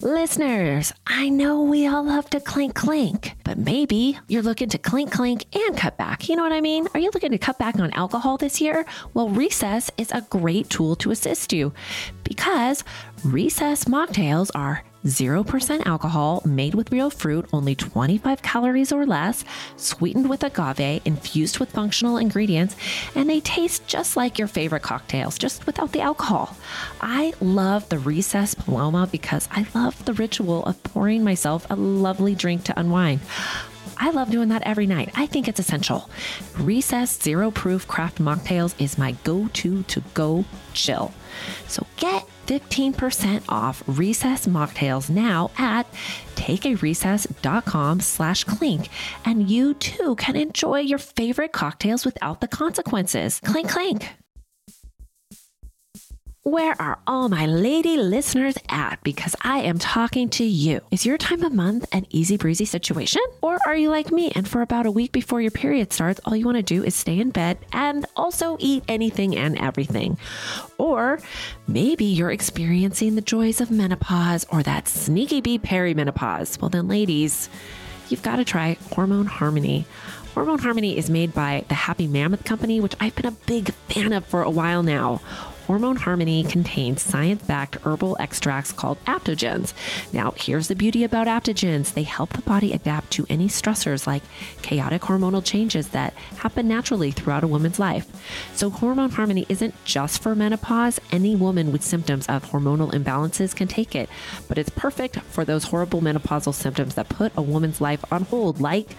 [0.00, 5.10] Listeners, I know we all love to clink clink, but maybe you're looking to clink
[5.10, 6.28] clink and cut back.
[6.28, 6.86] You know what I mean?
[6.94, 8.86] Are you looking to cut back on alcohol this year?
[9.12, 11.72] Well, Recess is a great tool to assist you
[12.22, 12.84] because
[13.24, 19.44] Recess mocktails are 0% alcohol, made with real fruit, only 25 calories or less,
[19.76, 22.76] sweetened with agave, infused with functional ingredients,
[23.14, 26.56] and they taste just like your favorite cocktails, just without the alcohol.
[27.00, 32.34] I love the Recess Paloma because I love the ritual of pouring myself a lovely
[32.34, 33.20] drink to unwind.
[34.00, 35.10] I love doing that every night.
[35.14, 36.08] I think it's essential.
[36.56, 41.12] Recess Zero Proof Craft Mocktails is my go to to go chill.
[41.66, 45.86] So get 15% off Recess Mocktails now at
[46.34, 48.88] takearecess.com slash clink
[49.26, 53.40] and you too can enjoy your favorite cocktails without the consequences.
[53.44, 54.08] Clink, clink.
[56.48, 59.02] Where are all my lady listeners at?
[59.02, 60.80] Because I am talking to you.
[60.90, 63.20] Is your time of month an easy breezy situation?
[63.42, 66.34] Or are you like me and for about a week before your period starts, all
[66.34, 70.16] you want to do is stay in bed and also eat anything and everything?
[70.78, 71.20] Or
[71.66, 76.58] maybe you're experiencing the joys of menopause or that sneaky bee perimenopause.
[76.58, 77.50] Well, then, ladies,
[78.08, 79.84] you've got to try Hormone Harmony.
[80.32, 84.14] Hormone Harmony is made by the Happy Mammoth Company, which I've been a big fan
[84.14, 85.20] of for a while now.
[85.68, 89.74] Hormone Harmony contains science backed herbal extracts called adaptogens.
[90.14, 94.22] Now, here's the beauty about adaptogens they help the body adapt to any stressors like
[94.62, 98.06] chaotic hormonal changes that happen naturally throughout a woman's life.
[98.54, 101.00] So, Hormone Harmony isn't just for menopause.
[101.12, 104.08] Any woman with symptoms of hormonal imbalances can take it,
[104.48, 108.58] but it's perfect for those horrible menopausal symptoms that put a woman's life on hold,
[108.58, 108.90] like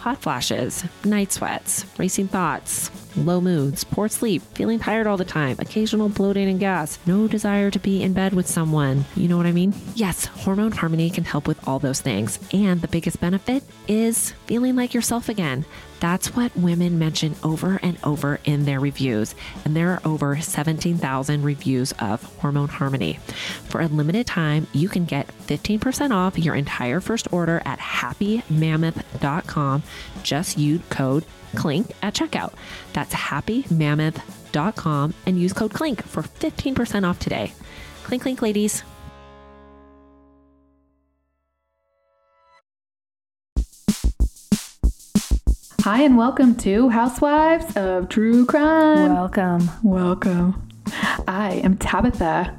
[0.00, 5.56] hot flashes, night sweats, racing thoughts, low moods, poor sleep, feeling tired all the time,
[5.58, 9.04] occasional bloating and gas, no desire to be in bed with someone.
[9.14, 9.74] You know what I mean?
[9.94, 12.38] Yes, Hormone Harmony can help with all those things.
[12.52, 15.64] And the biggest benefit is feeling like yourself again.
[15.98, 19.34] That's what women mention over and over in their reviews.
[19.64, 23.18] And there are over 17,000 reviews of Hormone Harmony.
[23.68, 29.82] For a limited time, you can get 15% off your entire first order at happymammoth.com.
[30.22, 31.24] Just use code
[31.56, 32.52] CLINK at checkout.
[32.92, 37.52] That's happymammoth.com and use code CLINK for 15% off today.
[38.04, 38.84] Clink, clink, ladies.
[45.86, 49.14] Hi, and welcome to Housewives of True Crime.
[49.14, 49.70] Welcome.
[49.84, 50.68] Welcome.
[51.28, 52.58] I am Tabitha.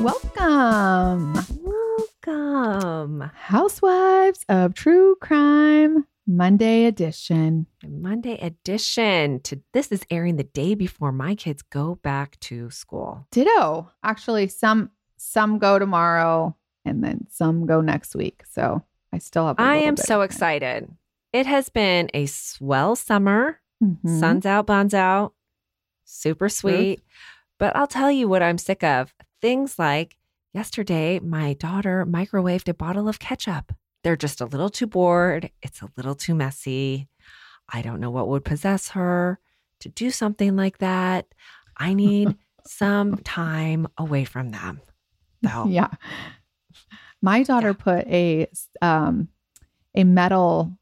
[0.00, 1.34] Welcome.
[2.24, 3.30] Welcome.
[3.34, 7.66] Housewives of True Crime Monday edition.
[7.84, 9.40] Monday edition.
[9.40, 13.26] To this is airing the day before my kids go back to school.
[13.32, 13.90] Ditto.
[14.04, 16.54] Actually, some some go tomorrow
[16.84, 18.44] and then some go next week.
[18.52, 19.56] So I still have.
[19.58, 20.88] I I am so excited.
[21.32, 23.60] It has been a swell summer.
[23.82, 24.20] Mm-hmm.
[24.20, 25.34] Sun's out, bonds out.
[26.04, 27.00] Super sweet.
[27.58, 29.12] But I'll tell you what I'm sick of.
[29.40, 30.16] Things like
[30.52, 33.72] yesterday, my daughter microwaved a bottle of ketchup.
[34.02, 35.50] They're just a little too bored.
[35.62, 37.08] It's a little too messy.
[37.68, 39.38] I don't know what would possess her
[39.80, 41.26] to do something like that.
[41.76, 42.34] I need
[42.66, 44.80] some time away from them.
[45.42, 45.64] Though.
[45.68, 45.90] Yeah.
[47.20, 48.48] My daughter put a
[48.80, 49.28] um
[49.94, 50.72] a metal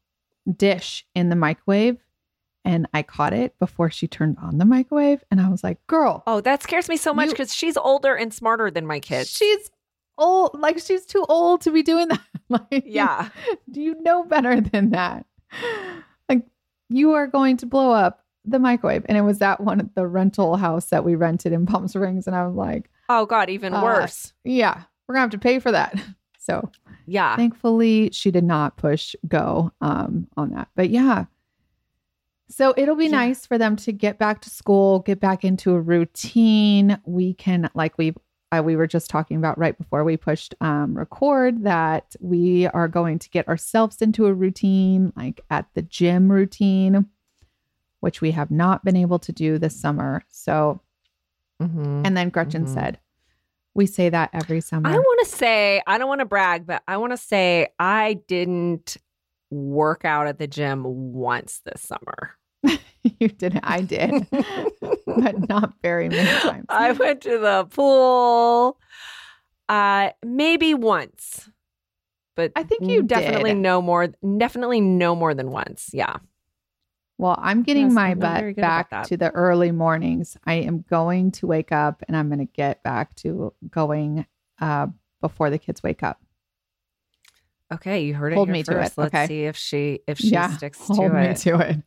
[0.55, 1.97] dish in the microwave
[2.67, 6.21] and I caught it before she turned on the microwave and I was like, "Girl,
[6.27, 9.29] Oh, that scares me so much because she's older and smarter than my kids.
[9.29, 9.71] she's
[10.17, 13.29] old, like she's too old to be doing that." like yeah.
[13.71, 15.25] Do you know better than that?
[16.29, 16.45] Like
[16.89, 19.05] you are going to blow up the microwave.
[19.09, 22.27] And it was that one at the rental house that we rented in Palm Springs.
[22.27, 24.33] And I was like, Oh God, even Uh, worse.
[24.45, 25.95] yeah, we're gonna have to pay for that.
[26.39, 26.71] So
[27.05, 27.35] Yeah.
[27.35, 30.69] thankfully she did not push go um on that.
[30.77, 31.25] But yeah.
[32.49, 33.17] So it'll be Yeah.
[33.17, 36.99] nice for them to get back to school, get back into a routine.
[37.05, 38.13] We can like we
[38.51, 42.87] uh, we were just talking about right before we pushed um, record that we are
[42.87, 47.07] going to get ourselves into a routine, like at the gym routine,
[47.99, 50.23] which we have not been able to do this summer.
[50.29, 50.79] So
[51.61, 52.01] Mhm.
[52.05, 52.69] And then Gretchen Mhm.
[52.69, 52.99] said,
[53.75, 54.89] We say that every summer.
[54.89, 58.13] I want to say, I don't want to brag, but I want to say I
[58.27, 58.97] didn't
[59.49, 62.37] work out at the gym once this summer.
[63.19, 63.63] you didn't.
[63.63, 64.27] I did,
[65.05, 66.65] but not very many times.
[66.69, 68.79] I went to the pool
[69.69, 71.49] uh maybe once.
[72.35, 73.59] But I think you definitely did.
[73.59, 74.07] no more
[74.37, 75.89] definitely no more than once.
[75.93, 76.17] Yeah.
[77.17, 80.37] Well, I'm getting Yes, my I'm butt back to the early mornings.
[80.45, 84.27] I am going to wake up and I'm going to get back to going
[84.61, 84.87] uh,
[85.19, 86.21] before the kids wake up.
[87.73, 89.27] Okay, you heard it Hold here me to it, Let's okay.
[89.27, 91.37] see if she if she yeah, sticks hold to me it.
[91.37, 91.77] to it.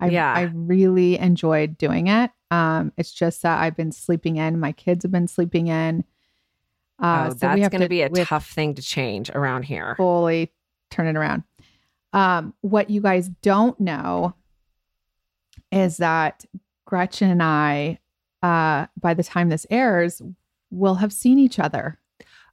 [0.00, 0.32] I, Yeah.
[0.32, 2.30] I really enjoyed doing it.
[2.50, 4.60] Um, it's just that I've been sleeping in.
[4.60, 6.04] My kids have been sleeping in.
[7.02, 9.94] Uh, oh, so that's going to be a tough thing to change around here.
[9.96, 10.52] fully
[10.90, 11.42] turn it around.
[12.12, 14.34] Um, what you guys don't know
[15.72, 16.44] is that
[16.84, 17.98] Gretchen and I,
[18.42, 20.22] uh, by the time this airs,
[20.70, 21.98] will have seen each other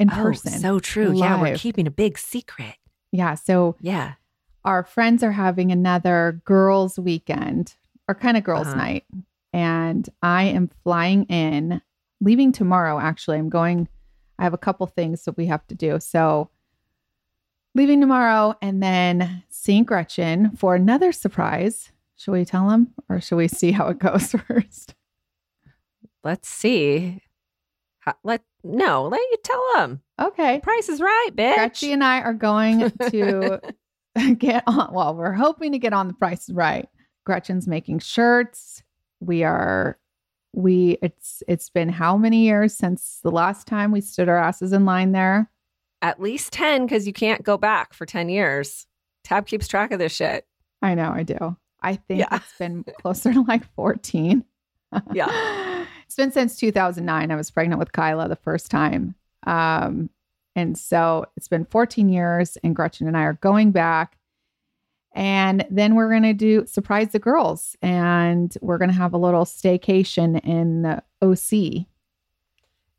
[0.02, 0.60] in Oh, person.
[0.60, 1.12] so true.
[1.14, 2.76] Yeah, we're keeping a big secret.
[3.12, 3.36] yeah.
[3.36, 4.14] So Yeah.
[4.66, 7.76] our friends are having another girls' weekend
[8.08, 8.78] or kind of girls' Uh-huh.
[8.78, 9.06] night.
[9.54, 11.82] And I am flying in,
[12.22, 13.38] leaving tomorrow, actually.
[13.38, 13.88] I'm going,
[14.40, 16.00] I have a couple things that we have to do.
[16.00, 16.50] So
[17.76, 21.92] leaving tomorrow and then seeing Gretchen for another surprise.
[22.16, 24.94] Should we tell him or should we see how it goes first?
[26.24, 27.22] Let's see.
[28.24, 30.02] Let no, let you tell them.
[30.20, 30.60] Okay.
[30.62, 31.56] Price is right, bitch.
[31.56, 33.60] Gretchen and I are going to
[34.38, 34.94] get on.
[34.94, 36.88] Well, we're hoping to get on the price is right.
[37.26, 38.84] Gretchen's making shirts.
[39.20, 39.98] We are
[40.54, 44.74] we it's it's been how many years since the last time we stood our asses
[44.74, 45.50] in line there?
[46.02, 48.88] At least 10 because you can't go back for 10 years.
[49.24, 50.46] Tab keeps track of this shit.
[50.82, 51.56] I know I do.
[51.82, 52.36] I think Yeah.
[52.36, 54.44] it's been closer to like 14.
[55.14, 55.28] Yeah.
[56.12, 57.32] It's been since 2009.
[57.32, 59.16] I was pregnant with Kyla the first time.
[59.48, 60.10] Um,
[60.58, 64.18] and so it's been 14 years, and Gretchen and I are going back.
[65.16, 69.18] And then we're going to do surprise the girls, and we're going to have a
[69.18, 71.86] little staycation in the OC.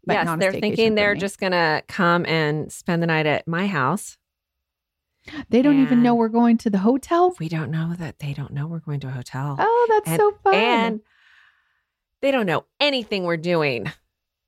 [0.09, 1.21] yes, they're thinking they're me.
[1.21, 4.17] just going to come and spend the night at my house.
[5.51, 7.35] They don't even know we're going to the hotel.
[7.39, 9.57] We don't know that they don't know we're going to a hotel.
[9.59, 10.55] Oh, that's And- so fun.
[10.55, 11.01] And
[12.23, 13.93] they don't know anything we're doing.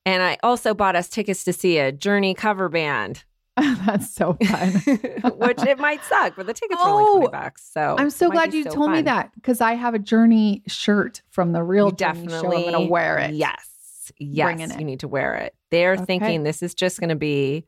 [0.06, 3.24] And I also bought us tickets to see a Journey cover band,
[3.56, 4.72] that's so fun.
[5.38, 7.68] which it might suck, but the tickets are only Oh, 20 bucks.
[7.72, 11.22] So I'm so glad you so told me that because I have a Journey shirt
[11.30, 12.36] from the real You Journey show.
[12.36, 13.34] I'm going to wear it.
[13.34, 14.12] Yes.
[14.18, 14.72] Yes.
[14.72, 14.78] It.
[14.78, 15.54] You need to wear it.
[15.70, 16.04] They're Okay.
[16.04, 17.66] thinking this is just going to be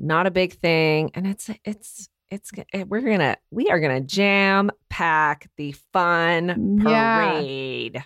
[0.00, 1.12] not a big thing.
[1.14, 5.72] And it's, it's, it's, it, eh, we're to, we are going to jam pack the
[5.92, 8.02] fun Yeah.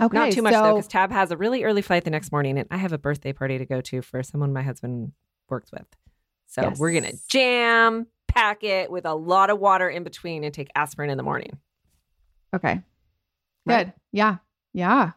[0.00, 0.16] Okay.
[0.16, 2.68] Not too much though, because Tab has a really early flight the next morning, and
[2.70, 5.12] I have a birthday party to go to for someone my husband
[5.48, 5.86] works with.
[6.46, 10.68] So we're gonna jam pack it with a lot of water in between and take
[10.74, 11.58] aspirin in the morning.
[12.54, 12.80] Okay.
[13.64, 13.86] Right?
[13.86, 13.92] Good.
[14.12, 14.36] Yeah.
[14.72, 15.12] Yeah.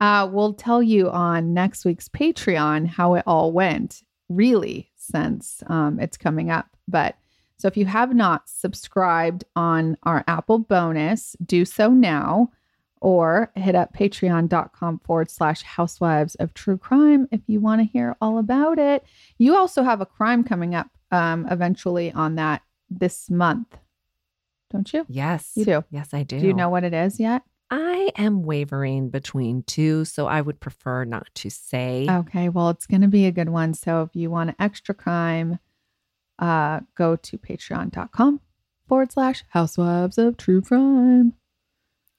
[0.00, 5.98] Uh, we'll tell you on next week's Patreon how it all went, really, since um,
[6.00, 6.66] it's coming up.
[6.88, 7.16] But
[7.58, 12.50] so if you have not subscribed on our Apple bonus, do so now
[13.00, 18.16] or hit up patreon.com forward slash housewives of true crime if you want to hear
[18.20, 19.04] all about it.
[19.38, 23.76] You also have a crime coming up um, eventually on that this month,
[24.70, 25.04] don't you?
[25.08, 25.84] Yes, You do.
[25.90, 26.40] Yes, I do.
[26.40, 27.42] Do you know what it is yet?
[27.70, 32.06] I am wavering between two, so I would prefer not to say.
[32.08, 33.74] Okay, well, it's going to be a good one.
[33.74, 35.58] So if you want an extra crime,
[36.38, 38.40] uh, go to patreon.com
[38.86, 41.34] forward slash housewives of true crime.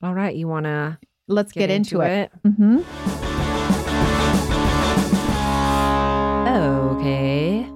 [0.02, 2.32] All right, you want to Let's get, into, it.
[2.46, 2.52] it?
[2.52, 2.78] hmm
[6.48, 7.68] Okay.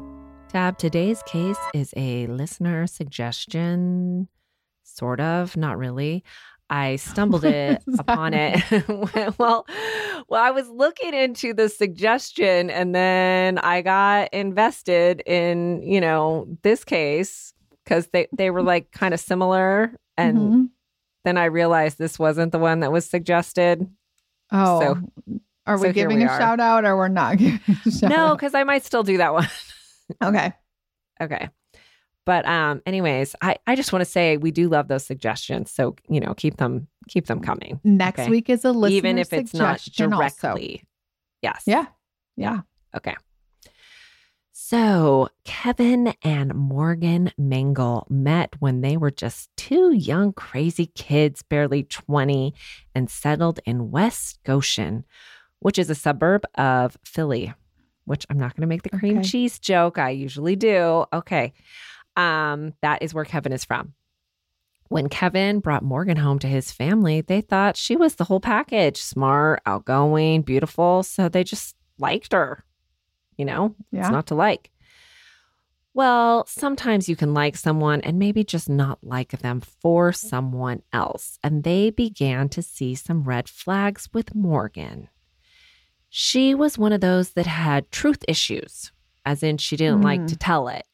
[0.50, 4.28] Tab, today's case is a listener suggestion,
[4.84, 6.24] sort of, not really.
[6.70, 9.38] I stumbled it What does that upon it.
[9.40, 9.66] well,
[10.30, 16.48] well, I was looking into the suggestion and then I got invested in, you know,
[16.62, 19.96] this case because they, they were like kind of similar.
[20.18, 20.70] And Mhm.
[21.24, 23.88] Then I realized this wasn't the one that was suggested.
[24.51, 26.40] Oh, So- are we here giving we a are.
[26.40, 28.18] shout out or we're not giving a shout out?
[28.18, 29.48] No, because I might still do that one.
[30.22, 30.51] Okay.
[31.22, 31.50] Okay.
[32.25, 35.72] But um anyways, I I just want to say we do love those suggestions.
[35.72, 37.80] So, you know, keep them keep them coming.
[37.86, 38.30] Next Okay.
[38.30, 40.22] week is a listener even if it's not suggestion also.
[40.22, 40.84] directly.
[41.42, 41.63] Yes.
[41.66, 41.86] Yeah.
[42.36, 42.60] Yeah.
[42.96, 43.16] Okay.
[44.72, 51.84] So, Kevin and Morgan Mengel met when they were just two young, crazy kids, barely
[51.84, 52.54] 20,
[52.96, 55.04] and settled in West Goshen,
[55.60, 57.54] which is a suburb of Philly,
[58.06, 59.28] which I'm not going to make the cream Okay.
[59.28, 59.98] cheese joke.
[59.98, 61.04] I usually do.
[61.12, 61.51] Okay.
[62.16, 63.94] Um, that is where Kevin is from.
[64.88, 69.01] When Kevin brought Morgan home to his family, they thought she was the whole package
[69.01, 71.04] smart, outgoing, beautiful.
[71.04, 72.63] So they just liked her.
[73.38, 74.02] You know, Yeah.
[74.02, 74.72] it's not to like.
[75.94, 81.38] Well, sometimes you can like someone and maybe just not like them for someone else.
[81.44, 85.10] And they began to see some red flags with Morgan.
[86.10, 88.92] She was one of those that had truth issues,
[89.26, 90.28] as in she didn't like Mm.
[90.30, 90.86] to tell it.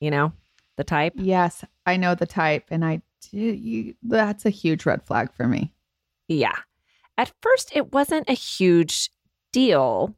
[0.00, 0.32] You know,
[0.76, 1.14] the type?
[1.16, 3.38] Yes, I know the type, and I do.
[3.38, 5.72] You, that's a huge red flag for me.
[6.28, 6.56] Yeah.
[7.16, 9.10] At first, it wasn't a huge
[9.52, 10.14] deal.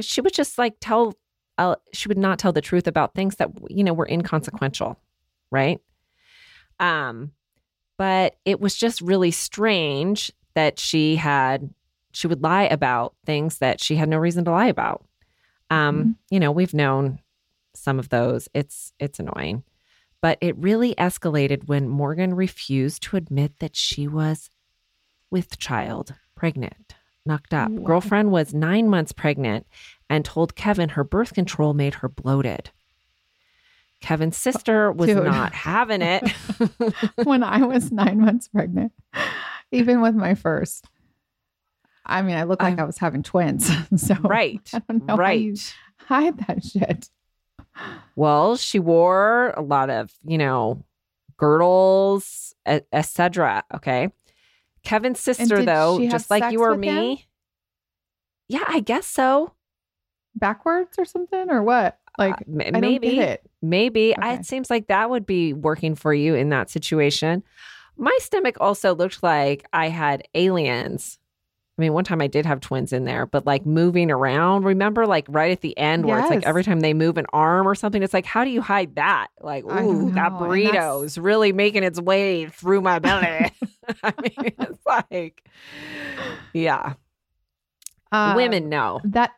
[0.00, 1.14] She would just like tell,
[1.58, 4.98] uh, she would not tell the truth about things that, you know, were inconsequential.
[5.50, 5.80] Right.
[6.78, 7.32] Um,
[7.96, 11.70] but it was just really strange that she had,
[12.12, 15.06] she would lie about things that she had no reason to lie about.
[15.70, 16.16] Um, Mhm.
[16.30, 17.20] you know, we've known
[17.74, 18.48] some of those.
[18.54, 19.64] It's, it's annoying.
[20.20, 24.50] But it really escalated when Morgan refused to admit that she was
[25.30, 26.95] with child, pregnant,
[27.26, 27.70] knocked up.
[27.70, 27.84] Wow.
[27.86, 29.66] Girlfriend was nine months pregnant
[30.08, 32.70] and told Kevin her birth control made her bloated.
[34.00, 35.24] Kevin's sister was Dude.
[35.24, 36.22] not having it.
[37.24, 38.92] when I was nine months pregnant,
[39.72, 40.86] even with my first.
[42.04, 43.68] I mean, I looked like I- I was having twins.
[43.96, 44.60] So right.
[44.72, 45.58] I don't know Right.
[45.96, 47.08] hide that shit.
[48.14, 50.84] Well, she wore a lot of, you know,
[51.36, 53.64] girdles, etc.
[53.74, 54.10] Okay.
[54.86, 56.96] Kevin's sister, though, just like you or with him?
[56.96, 57.26] me.
[58.48, 59.52] Yeah, I guess so.
[60.36, 61.98] Backwards or something or what?
[62.18, 63.36] Like Uh, m- maybe.
[63.60, 64.16] Maybe.
[64.16, 67.42] I, it seems like that would be working for you in that situation.
[67.96, 71.18] My stomach also looked like I had aliens.
[71.78, 74.64] I mean, one time I did have twins in there, but like moving around.
[74.64, 77.68] Remember, like right at the end where it's like every time they move an arm
[77.68, 79.28] or something, it's like, how do you hide that?
[79.40, 80.32] Like, ooh, that
[81.04, 83.50] is really making its way through my belly.
[84.02, 85.48] I mean, it's like,
[86.54, 86.94] yeah,
[88.10, 89.00] Um, women know.
[89.04, 89.32] That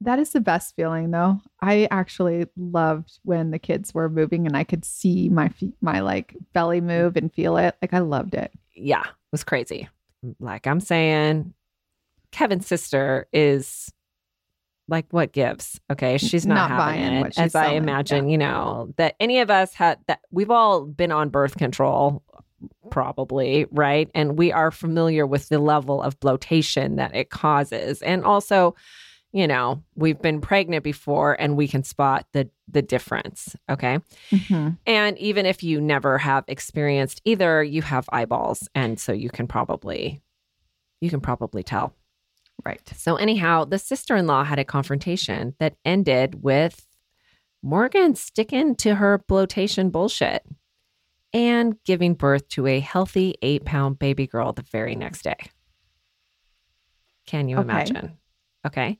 [0.00, 1.40] that is the best feeling though.
[1.60, 6.00] I actually loved when the kids were moving and I could see my feet, my
[6.00, 7.76] like belly move and feel it.
[7.82, 8.52] Like I loved it.
[8.74, 9.88] yeah, it was crazy.
[10.40, 11.54] Like I'm saying,
[12.32, 13.92] Kevin's sister is
[14.88, 15.80] like what gives.
[15.90, 17.38] Okay, she's not, Not having buying it.
[17.38, 21.12] As I selling, imagine, you know that any of us had that we've all been
[21.12, 22.22] on birth control,
[22.90, 28.24] probably right, and we are familiar with the level of bloatation that it causes, and
[28.24, 28.74] also.
[29.34, 33.56] You know, we've been pregnant before and we can spot the the difference.
[33.70, 33.98] Okay.
[34.30, 34.76] Mhm.
[34.86, 38.68] And even if you never have experienced either, you have eyeballs.
[38.74, 40.20] And so you can probably
[41.00, 41.94] you can probably tell.
[42.64, 42.80] Right.
[42.96, 46.86] So anyhow, the sister-in-law had a confrontation that ended with
[47.62, 50.44] Morgan sticking to her bloatation bullshit
[51.32, 55.36] and giving birth to a healthy eight-pound baby girl the very next day.
[57.26, 57.64] Can you Okay.
[57.64, 58.18] imagine?
[58.66, 58.98] Okay.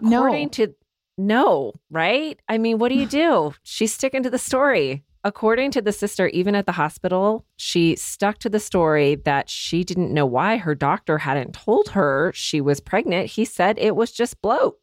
[0.00, 0.22] No.
[0.22, 0.74] According to
[1.18, 2.40] no, right?
[2.48, 3.52] I mean, what do you do?
[3.62, 5.04] She's sticking to the story.
[5.22, 9.84] According to the sister, even at the hospital, she stuck to the story that she
[9.84, 13.26] didn't know why her doctor hadn't told her she was pregnant.
[13.28, 14.78] He said it was just bloat.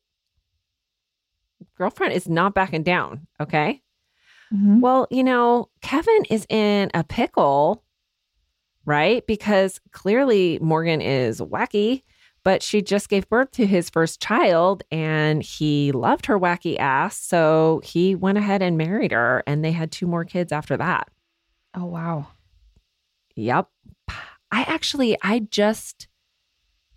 [1.75, 3.25] Girlfriend is not backing down.
[3.39, 3.81] Okay.
[4.53, 4.79] Mhm.
[4.79, 7.83] Well, you know, Kevin is in a pickle,
[8.85, 9.25] right?
[9.25, 12.03] Because clearly Morgan is wacky,
[12.47, 17.17] but she just gave birth to his first child and he loved her wacky ass.
[17.17, 21.09] So he went ahead and married her and they had two more kids after that.
[21.75, 22.27] Oh wow.
[23.35, 23.67] Yep.
[24.49, 26.07] I actually, I just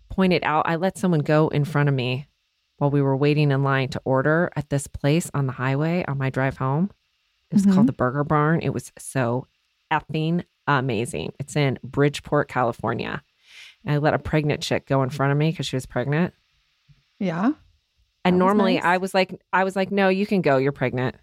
[0.09, 2.27] pointed out, I let someone go in front of me
[2.77, 6.17] while we were waiting in line to order at this place on the highway on
[6.17, 6.91] my drive home.
[7.49, 7.73] It was Mhm.
[7.73, 8.61] called the Burger Barn.
[8.61, 9.47] It was so
[9.91, 11.33] effing amazing.
[11.41, 13.21] It's in Bridgeport, California.
[13.85, 16.33] I let a pregnant chick go in front of me because she was pregnant.
[17.19, 17.53] Yeah.
[18.23, 18.83] And was normally nice.
[18.83, 20.57] I was like, I was like, no, you can go.
[20.57, 21.15] You're pregnant.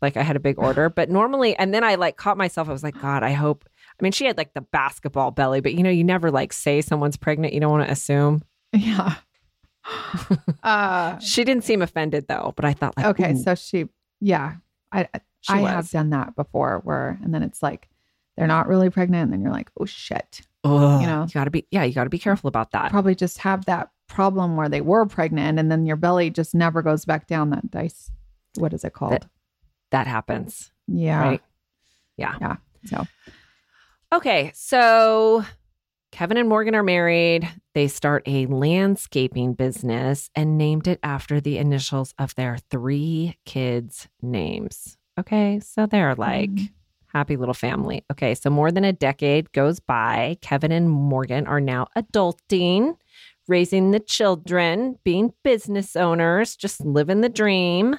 [0.00, 2.68] Like I had a big order, but normally, and then I like caught myself.
[2.68, 3.64] I was like, God, I hope.
[4.00, 6.80] I mean, she had like the basketball belly, but you know, you never like say
[6.80, 7.54] someone's pregnant.
[7.54, 8.42] You don't want to assume.
[8.72, 9.16] Yeah.
[10.62, 13.88] uh She didn't seem offended though, but I thought like, okay, ooh, so she
[14.20, 14.56] yeah.
[14.92, 15.08] I
[15.40, 15.70] she I was.
[15.70, 17.88] have done that before where and then it's like
[18.36, 21.22] they're not really pregnant and then you're like, "Oh shit." Ugh, you know.
[21.26, 22.90] you gotta be, yeah, you gotta be careful about that.
[22.90, 26.82] Probably just have that problem where they were pregnant and then your belly just never
[26.82, 28.10] goes back down that dice.
[28.56, 29.26] what is it called?
[29.90, 30.70] That happens.
[30.86, 31.20] yeah.
[31.20, 31.42] Right.
[32.16, 32.36] Yeah.
[32.40, 32.56] Yeah.
[32.84, 33.06] So
[34.12, 35.44] Okay, so
[36.10, 37.48] Kevin and Morgan are married.
[37.74, 44.08] They start a landscaping business and named it after the initials of their three kids'
[44.20, 44.98] names.
[45.18, 46.70] Okay, so they're like Mhm.
[47.12, 48.04] Happy little family.
[48.10, 50.38] Okay, so more than a decade goes by.
[50.40, 52.96] Kevin and Morgan are now adulting,
[53.48, 57.98] raising the children, being business owners, just living the dream.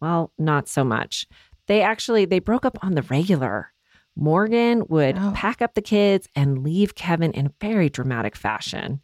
[0.00, 1.26] Well, not so much.
[1.66, 3.72] They actually they broke up on the regular.
[4.14, 5.32] Morgan would Oh.
[5.34, 9.00] pack up the kids and leave Kevin in a very dramatic fashion.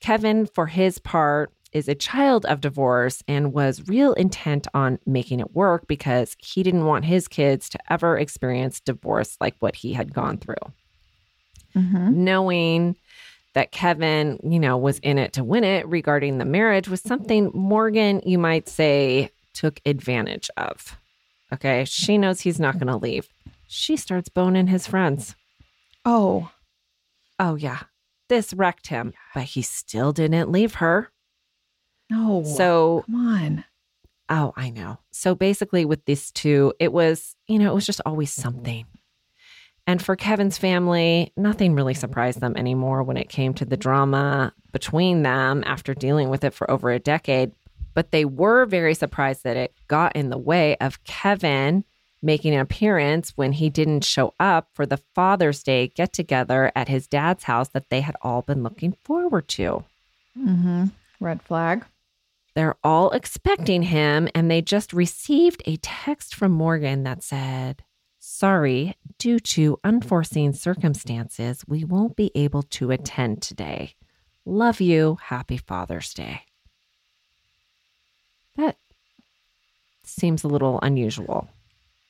[0.00, 5.40] Kevin, for his part, is a child of divorce and was real intent on making
[5.40, 9.92] it work because he didn't want his kids to ever experience divorce like what he
[9.92, 10.54] had gone through.
[11.74, 12.14] mhm.
[12.14, 12.96] Knowing
[13.54, 17.50] that Kevin, you know, was in it to win it regarding the marriage was something
[17.52, 20.96] Morgan, you might say, took advantage of.
[21.52, 21.84] Okay.
[21.84, 23.28] She knows he's not going to leave.
[23.68, 25.34] She starts boning his friends.
[26.04, 26.50] oh,
[27.40, 27.80] Oh, yeah.
[28.28, 31.10] This wrecked him, but he still didn't leave her.
[32.10, 32.42] No.
[32.44, 33.64] So, come on.
[34.28, 34.98] oh, I know.
[35.10, 38.86] So basically, with these two, it was, you know, it was just always something.
[39.86, 44.54] And for Kevin's family, nothing really surprised them anymore when it came to the drama
[44.72, 47.52] between them after dealing with it for over a decade.
[47.92, 51.84] But they were very surprised that it got in the way of Kevin
[52.22, 56.88] making an appearance when he didn't show up for the Father's Day get together at
[56.88, 59.84] his dad's house that they had all been looking forward to.
[60.36, 60.86] Mm-hmm.
[61.20, 61.84] Red flag.
[62.54, 67.82] They're all expecting him, and they just received a text from Morgan that said,
[68.20, 73.94] Sorry, due to unforeseen circumstances, we won't be able to attend today.
[74.46, 75.18] Love you.
[75.24, 76.42] Happy Father's Day.
[78.56, 78.76] That
[80.04, 81.48] seems a little unusual.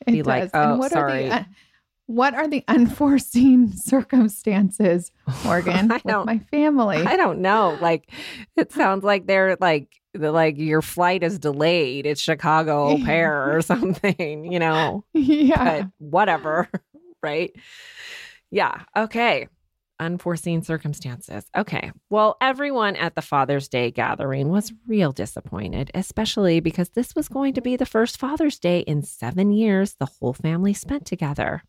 [0.06, 1.44] It Be like, "Oh, and what sorry." Are the, uh,
[2.06, 5.10] what are the unforeseen circumstances,
[5.44, 6.98] Morgan, I with don't- my family?
[6.98, 7.78] I don't know.
[7.80, 8.10] Like,
[8.56, 12.06] it sounds like they're like, the, like your flight is delayed.
[12.06, 15.04] It's Chicago O'Hare or something, you know?
[15.12, 15.82] yeah.
[15.82, 16.68] but whatever,
[17.22, 17.52] right?
[18.50, 18.82] Yeah.
[18.96, 19.48] Okay.
[20.00, 21.44] Unforeseen circumstances.
[21.56, 21.92] Okay.
[22.10, 27.54] Well, everyone at the Father's Day gathering was real disappointed, especially because this was going
[27.54, 31.62] to be the first Father's Day in seven years the whole family spent together.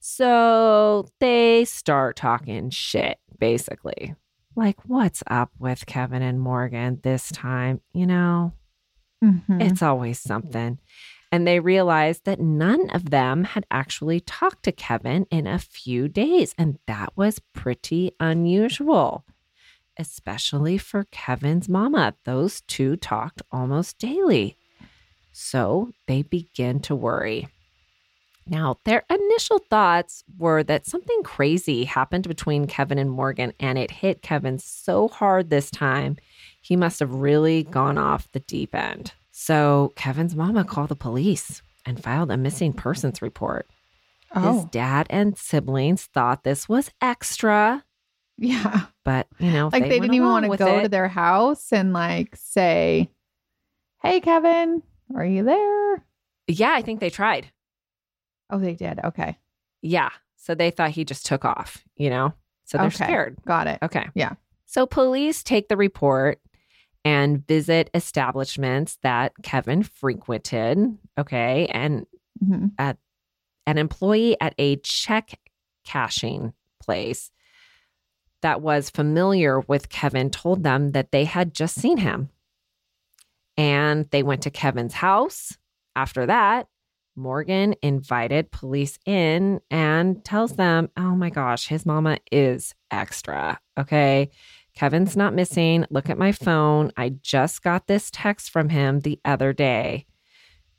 [0.00, 4.14] So they start talking shit, basically.
[4.56, 7.80] Like, what's up with Kevin and Morgan this time?
[7.92, 8.52] You know,
[9.22, 9.60] Mhm.
[9.60, 10.78] it's always something.
[11.32, 16.06] And they realized that none of them had actually talked to Kevin in a few
[16.06, 16.54] days.
[16.56, 19.24] And that was pretty unusual,
[19.98, 22.14] especially for Kevin's mama.
[22.24, 24.56] Those two talked almost daily.
[25.32, 27.48] So they begin to worry.
[28.46, 33.90] Now, their initial thoughts were that something crazy happened between Kevin and Morgan, and it
[33.90, 36.16] hit Kevin so hard this time,
[36.60, 39.12] he must have really gone off the deep end.
[39.30, 43.66] So Kevin's mama called the police and filed a missing persons report.
[44.34, 44.54] Oh.
[44.54, 47.84] His dad and siblings thought this was extra,
[48.36, 48.86] yeah.
[49.04, 50.82] but you know, Like they, went didn't even want to go it.
[50.84, 53.10] to their house and like say,
[54.02, 54.82] "Hey, Kevin,
[55.14, 56.04] are you there?"
[56.48, 57.50] Yeah, I think they tried.
[58.54, 59.00] Oh, they did.
[59.04, 59.36] Okay,
[59.82, 60.10] Yeah.
[60.36, 62.34] So they thought he just took off, you know?
[62.64, 63.04] So they're Okay.
[63.04, 63.36] scared.
[63.46, 63.78] got it.
[63.82, 64.08] Okay.
[64.14, 64.34] Yeah.
[64.66, 66.38] So police take the report
[67.04, 70.98] and visit establishments that Kevin frequented.
[71.18, 71.66] Okay.
[71.66, 72.06] And
[72.44, 72.72] Mhm.
[73.66, 75.38] an employee at a check
[75.84, 77.30] cashing place
[78.42, 82.28] that was familiar with Kevin told them that they had just seen him.
[83.56, 85.56] And they went to Kevin's house.
[85.96, 86.68] After that,
[87.16, 93.60] Morgan invited police in and tells them, oh my gosh, his mama is extra.
[93.78, 94.30] Okay.
[94.74, 95.86] Kevin's not missing.
[95.90, 96.90] Look at my phone.
[96.96, 100.06] I just got this text from him the other day.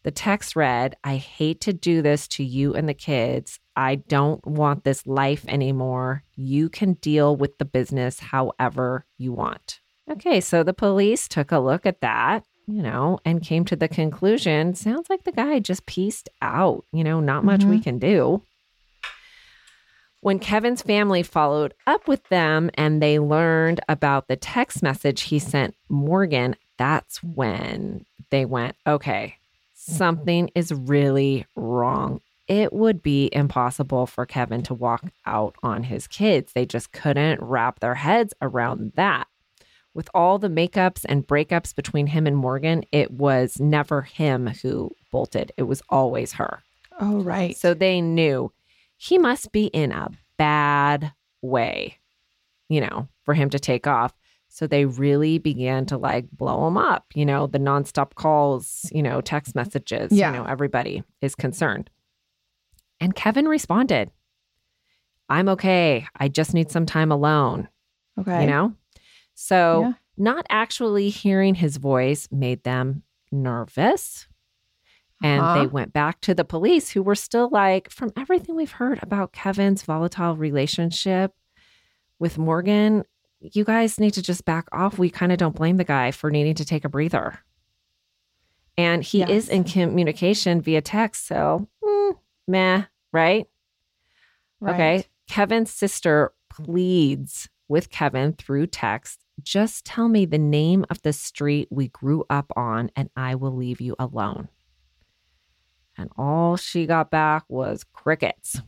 [0.03, 3.59] The text read, I hate to do this to you and the kids.
[3.75, 6.23] I don't want this life anymore.
[6.35, 9.79] You can deal with the business however you want.
[10.11, 13.87] Okay, so the police took a look at that, you know, and came to the
[13.87, 17.83] conclusion sounds like the guy just pieced out, you know, not much we mm-hmm.
[17.83, 18.41] can do.
[20.21, 25.37] When Kevin's family followed up with them and they learned about the text message he
[25.37, 29.35] sent Morgan, that's when they went, okay,
[29.75, 32.21] something is really wrong.
[32.47, 36.53] It would be impossible for Kevin to walk out on his kids.
[36.53, 39.27] They just couldn't wrap their heads around that.
[39.95, 44.91] With all the makeups and breakups between him and Morgan, it was never him who
[45.11, 45.51] bolted.
[45.57, 46.61] It was always her.
[46.99, 47.57] Oh, right.
[47.57, 48.51] So they knew
[48.97, 51.97] he must be in a bad way,
[52.69, 54.13] you know, for him to take off.
[54.49, 59.01] So they really began to like blow him up, you know, the nonstop calls, you
[59.01, 60.31] know, text messages, Yeah.
[60.31, 61.89] you know, everybody is concerned.
[62.99, 64.11] And Kevin responded,
[65.29, 66.05] I'm okay.
[66.17, 67.67] I just need some time alone,
[68.19, 68.41] okay.
[68.41, 68.73] you know?
[69.35, 69.93] So Yeah.
[70.17, 74.27] not actually hearing his voice made them nervous.
[75.21, 75.53] And Uh-huh.
[75.53, 79.31] they went back to the police, who were still like, from everything we've heard about
[79.33, 81.33] Kevin's volatile relationship
[82.19, 83.03] with Morgan,
[83.39, 84.97] you guys need to just back off.
[84.97, 87.39] We kind of don't blame the guy for needing to take a breather.
[88.77, 91.27] And he is in communication via text.
[91.27, 92.17] So, mm,
[92.47, 93.47] meh, right?
[94.65, 95.05] Okay.
[95.29, 101.67] Kevin's sister pleads with Kevin through text just tell me the name of the street
[101.71, 104.49] we grew up on and I will leave you alone.
[105.97, 108.59] And all she got back was crickets.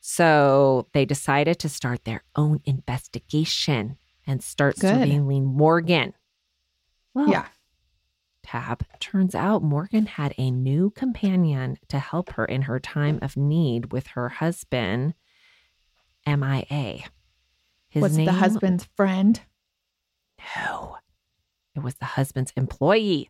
[0.00, 4.94] So they decided to start their own investigation and start Good.
[4.94, 6.14] surveilling Morgan.
[7.14, 7.48] Well, Yeah.
[8.42, 8.84] tab.
[9.00, 13.92] Turns out Morgan had a new companion to help her in her time of need
[13.92, 15.14] with her husband,
[16.26, 17.04] MIA.
[17.92, 19.38] His Was it the husband's friend?
[20.56, 20.96] No,
[21.76, 23.28] it was the husband's employee.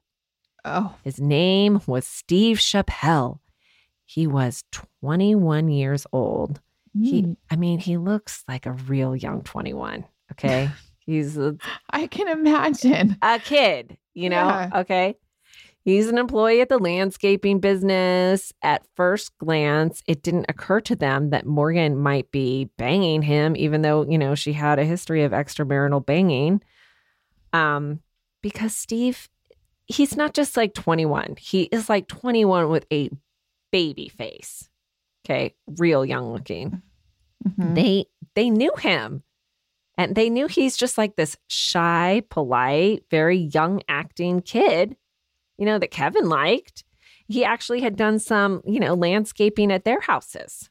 [0.65, 3.41] Oh, His name was Steve Chappelle.
[4.05, 6.61] He was 21 years old.
[6.95, 7.37] He, mm.
[7.51, 10.05] I mean, he looks like a real young 21.
[10.31, 10.71] Okay.
[11.01, 11.57] He's a
[11.91, 13.17] I can imagine.
[13.21, 14.37] a kid, you know?
[14.37, 14.71] Yeah.
[14.77, 15.17] Okay.
[15.85, 18.53] He's an employee at the landscaping business.
[18.63, 23.83] At first glance, it didn't occur to them that Morgan might be banging him, even
[23.83, 26.63] though, you know, she had a history of extramarital banging.
[27.53, 28.01] Um,
[28.43, 29.29] because Steve,
[29.87, 33.11] he's not just like 21, he is like 21 with a
[33.73, 34.69] baby face.
[35.25, 35.55] Okay.
[35.79, 36.83] Real young looking
[37.49, 37.75] Mhm.
[37.75, 39.25] they they knew him
[39.99, 44.97] and they knew he's just like this shy polite very young acting kid
[45.59, 46.85] you know that kevin liked.
[47.29, 50.69] He actually had done some you know landscaping at their houses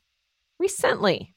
[0.60, 1.34] recently.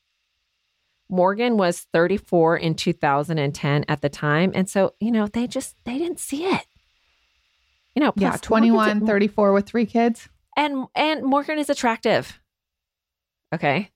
[1.09, 5.99] Morgan was 34 in 2010 at the time and so you know they just they
[5.99, 6.65] didn't see it.
[7.95, 10.29] You know Yeah, plus 21, Morgan's- 34 with three kids.
[10.57, 12.41] and and morgan is attractive.
[13.55, 13.91] Okay?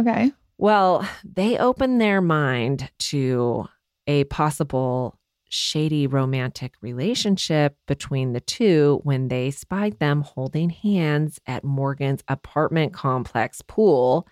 [0.00, 0.32] Okay.
[0.56, 3.66] Well, they opened their mind to
[4.06, 11.64] a possible shady romantic relationship between the two when they spied them holding hands at
[11.64, 14.26] Morgan's apartment complex pool.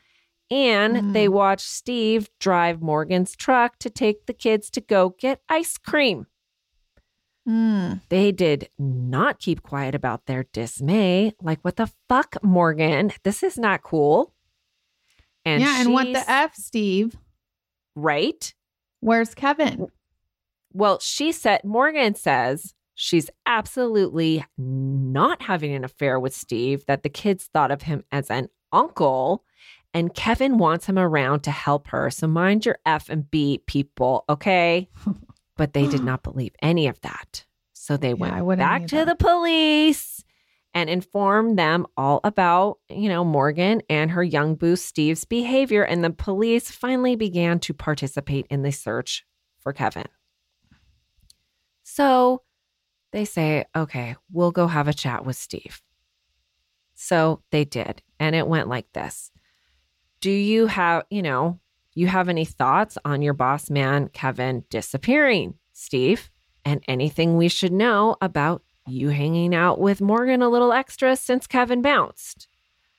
[0.50, 1.12] And Mm.
[1.12, 6.26] they watched Steve drive Morgan's truck to take the kids to go get ice cream.
[7.48, 8.00] Mm.
[8.08, 11.32] They did not keep quiet about their dismay.
[11.40, 13.12] Like, what the fuck, Morgan?
[13.22, 14.32] This is not cool.
[15.44, 15.80] And yeah.
[15.80, 17.16] And what the F, Steve?
[17.94, 18.52] right?
[19.00, 19.86] Where's Kevin?
[20.76, 27.08] Well, she said, Morgan says she's absolutely not having an affair with Steve, that the
[27.08, 29.42] kids thought of him as an uncle,
[29.94, 32.10] and Kevin wants him around to help her.
[32.10, 34.88] So mind your F and B, people, okay?
[35.56, 37.46] But they did not believe any of that.
[37.72, 40.22] So they Yeah, went back to the police
[40.74, 45.82] and informed them all about, you know, Morgan and her young boo Steve's behavior.
[45.82, 49.24] And the police finally began to participate in the search
[49.60, 50.04] for Kevin.
[51.96, 52.42] So
[53.12, 55.80] they say, okay, we'll go have a chat with Steve.
[56.94, 58.02] So they did.
[58.20, 59.30] And it went like this
[60.20, 61.58] Do you have, you know,
[61.94, 66.30] you have any thoughts on your boss man, Kevin, disappearing, Steve?
[66.66, 71.46] And anything we should know about you hanging out with Morgan a little extra since
[71.46, 72.46] Kevin bounced?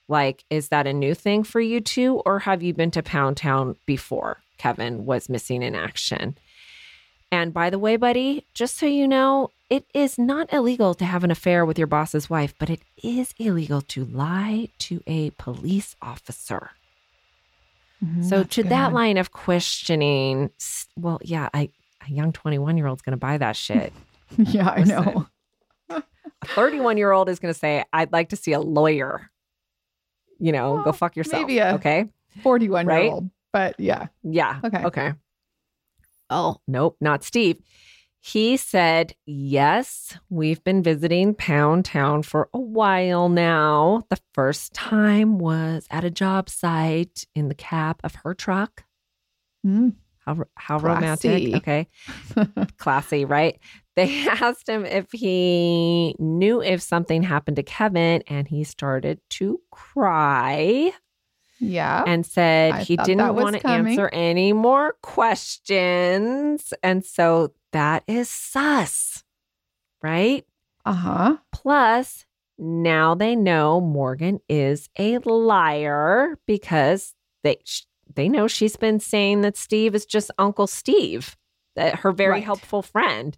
[0.08, 3.38] Like, is that a new thing for you two, or have you been to Pound
[3.38, 6.36] Town before Kevin was missing in action?
[7.32, 11.24] And by the way, buddy, just so you know, it is not illegal to have
[11.26, 15.96] an affair with your boss's wife, but it is illegal to lie to a police
[16.02, 16.72] officer.
[18.04, 18.72] Mhm, So, to good.
[18.72, 20.52] that line of questioning,
[20.96, 21.70] well, yeah, I,
[22.08, 23.92] a young 21 year old's going to buy that shit.
[24.38, 25.28] yeah, I know.
[25.90, 26.04] a
[26.46, 29.30] 31 year old is going to say, I'd like to see a lawyer.
[30.40, 31.42] You know, go fuck yourself.
[31.42, 32.06] maybe a- okay.
[32.44, 33.04] 41 Right?
[33.04, 33.30] year old.
[33.52, 34.08] But yeah.
[34.24, 34.60] Yeah.
[34.64, 34.84] Okay.
[34.86, 35.14] Okay.
[36.30, 37.62] Oh, nope, not Steve.
[38.20, 44.04] He said, Yes, we've been visiting Pound Town for a while now.
[44.10, 48.84] The first time was at a job site in the cab of her truck.
[49.66, 49.96] Mm.
[50.26, 51.30] How how Classy.
[51.30, 51.56] romantic.
[51.56, 51.88] Okay.
[52.78, 53.60] Classy, right?
[53.96, 59.62] They asked him if he knew if something happened to Kevin and he started to
[59.72, 60.92] cry
[61.60, 62.04] yeah.
[62.08, 63.94] and said I he didn't want to coming.
[63.94, 66.74] answer any more questions.
[66.84, 69.24] And so that is sus,
[70.02, 70.46] right?
[70.86, 71.38] Uh huh.
[71.52, 72.26] Plus,
[72.58, 77.84] now they know Morgan is a liar because they sh-
[78.16, 81.36] they know she's been saying that Steve is just Uncle Steve,
[81.76, 82.44] that her very Right.
[82.44, 83.38] helpful friend.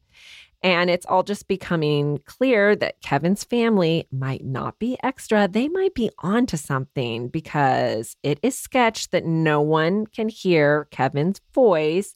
[0.61, 5.47] And it's all just becoming clear that Kevin's family might not be extra.
[5.47, 11.39] They might be onto something because it is sketch that no one can hear Kevin's
[11.53, 12.13] voice.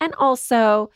[0.00, 0.90] And also,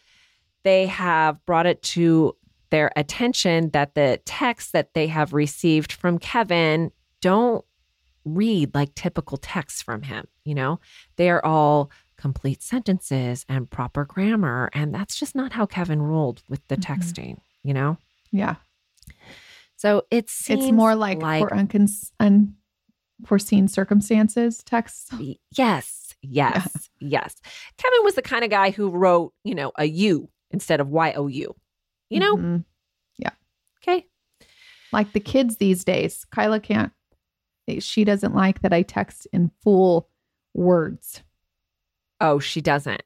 [0.65, 2.37] they have brought it to
[2.71, 7.65] their attention that the texts that they have received from Kevin don't
[8.25, 10.27] read like typical texts from him.
[10.45, 10.81] You know,
[11.17, 11.91] they are all
[12.21, 14.69] complete sentences and proper grammar.
[14.75, 16.83] And that's just not how Kevin rolled with the Mhm.
[16.85, 17.97] texting, you know?
[18.31, 18.57] Yeah.
[19.77, 25.11] So it seems It's more like, for uncons- unforeseen circumstances texts.
[25.57, 27.35] Yes, yes, yes.
[27.79, 31.13] Kevin was the kind of guy who wrote, you know, a U instead of Y
[31.15, 31.55] O U.
[32.11, 32.37] You know?
[32.37, 32.65] Mhm.
[33.83, 34.07] Okay.
[34.93, 36.93] Like the kids these days, Kyla can't,
[37.79, 40.11] she doesn't like that I text in full
[40.53, 41.23] words.
[42.21, 43.03] Oh, she doesn't.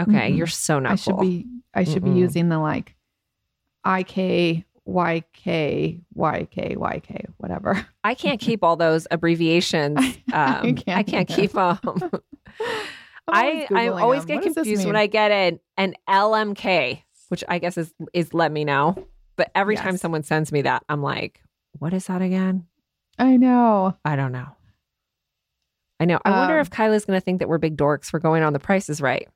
[0.00, 0.36] Okay, Mm-mm.
[0.36, 1.20] you're so not I should cool.
[1.20, 2.14] be, I should Mm-mm.
[2.14, 2.96] be using the like
[3.84, 7.86] I K Y K Y K Y K, whatever.
[8.04, 9.98] I can't keep all those abbreviations.
[10.32, 11.78] Um, I can't can't, keep them.
[13.28, 17.92] I I always get confused when I get an an LMK, which I guess is
[18.12, 19.06] is let me know.
[19.36, 21.42] But every time someone sends me that, I'm like,
[21.78, 22.66] what is that again?
[23.18, 23.96] I know.
[24.04, 24.48] I don't know.
[26.00, 26.18] I know.
[26.24, 28.52] I wonder Um, if Kyla's going to think that we're big dorks for going on
[28.54, 29.28] the prices right.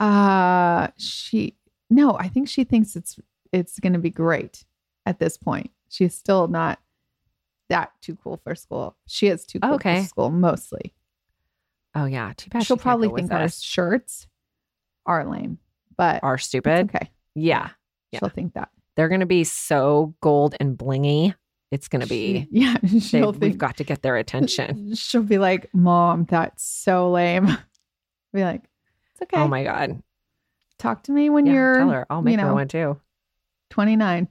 [0.00, 1.56] Uh she
[1.90, 3.18] no, I think she thinks it's
[3.52, 4.64] it's gonna be great
[5.06, 5.70] at this point.
[5.88, 6.78] She's still not
[7.68, 8.96] that too cool for school.
[9.06, 10.00] She is too cool Okay.
[10.02, 10.94] for school mostly.
[11.94, 12.64] Oh yeah, too bad.
[12.64, 14.26] She'll she probably think our shirts
[15.06, 15.58] are lame,
[15.96, 16.90] but are stupid.
[16.94, 17.10] okay.
[17.34, 17.70] Yeah,
[18.10, 18.20] Yeah.
[18.20, 18.70] She'll think that.
[18.96, 21.34] they're going to be so gold and blingy.
[21.72, 22.46] It's going to be.
[22.52, 24.94] Yeah, they- she'll we've got to get their attention.
[24.94, 27.46] She'll be like, "Mom, that's so lame."
[28.32, 28.62] be like,
[29.12, 29.40] "It's okay.
[29.42, 30.00] Oh my god!
[30.78, 32.06] Talk to me when Yeah, you're tell her.
[32.10, 33.00] I'll make you her one too.
[33.70, 34.28] 29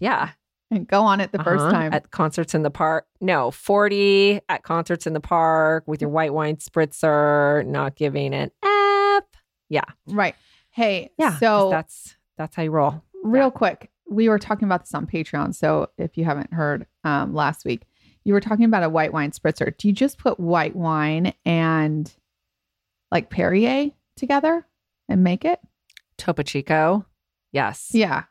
[0.00, 0.30] Yeah,
[0.72, 1.70] and go on it the first Uh-huh.
[1.72, 3.06] time." at concerts in the park.
[3.20, 8.50] No, forty at concerts in the park with your white wine spritzer, not giving an
[8.62, 9.24] F.
[9.68, 9.84] Yeah.
[10.08, 10.34] Right.
[10.70, 13.02] Hey, yeah so that's that's how you roll.
[13.22, 17.34] real quick we were talking about this on patreon so if you haven't heard um,
[17.34, 17.82] last week
[18.24, 22.14] you were talking about a white wine spritzer do you just put white wine and
[23.10, 24.66] like perrier together
[25.08, 25.58] and make it
[26.18, 27.04] Topo Chico.
[27.52, 27.90] Yes.
[27.92, 28.24] yeah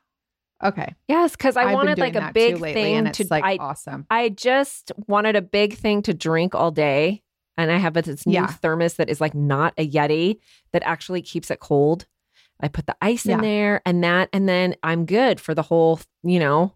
[0.64, 3.28] okay Yes, because I I've wanted like a big thing and it's to.
[3.30, 7.24] like I awesome I just wanted a big thing to drink all day.
[7.58, 8.48] And I have this new Yeah.
[8.48, 10.40] thermos that is like not a Yeti
[10.72, 12.06] that actually keeps it cold.
[12.64, 16.00] I put the ice in there and that, and then I'm good for the whole,
[16.24, 16.74] you know,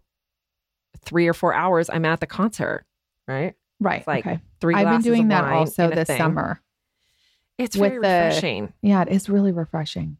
[1.04, 2.84] three or four hours I'm at the concert,
[3.28, 3.54] right?
[3.80, 6.16] right It's like okay 3 i've been doing that also this thing.
[6.16, 6.62] summer
[7.58, 8.72] It's with the- refreshing.
[8.80, 10.16] yeah it is really refreshing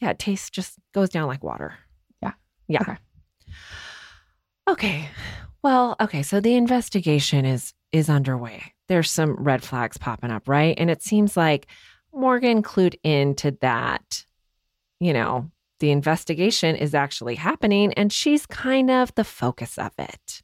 [0.00, 1.74] Yeah, it tastes just goes down like water.
[2.22, 2.32] Yeah.
[2.66, 2.80] Yeah.
[2.82, 2.96] Okay.
[4.68, 5.08] Okay.
[5.62, 8.72] Well, okay, so the investigation is is underway.
[8.88, 10.74] There's some red flags popping up, right?
[10.78, 11.66] And it seems like
[12.12, 14.24] Morgan clued into that,
[15.00, 20.42] you know, the investigation is actually happening and she's kind of the focus of it.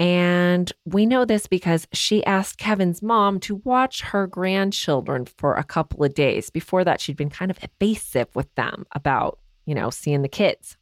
[0.00, 5.62] And we know this because she asked Kevin's mom to watch her grandchildren for a
[5.62, 6.50] couple of days.
[6.50, 10.76] Before that, she'd been kind of evasive with them about, you know, seeing the kids.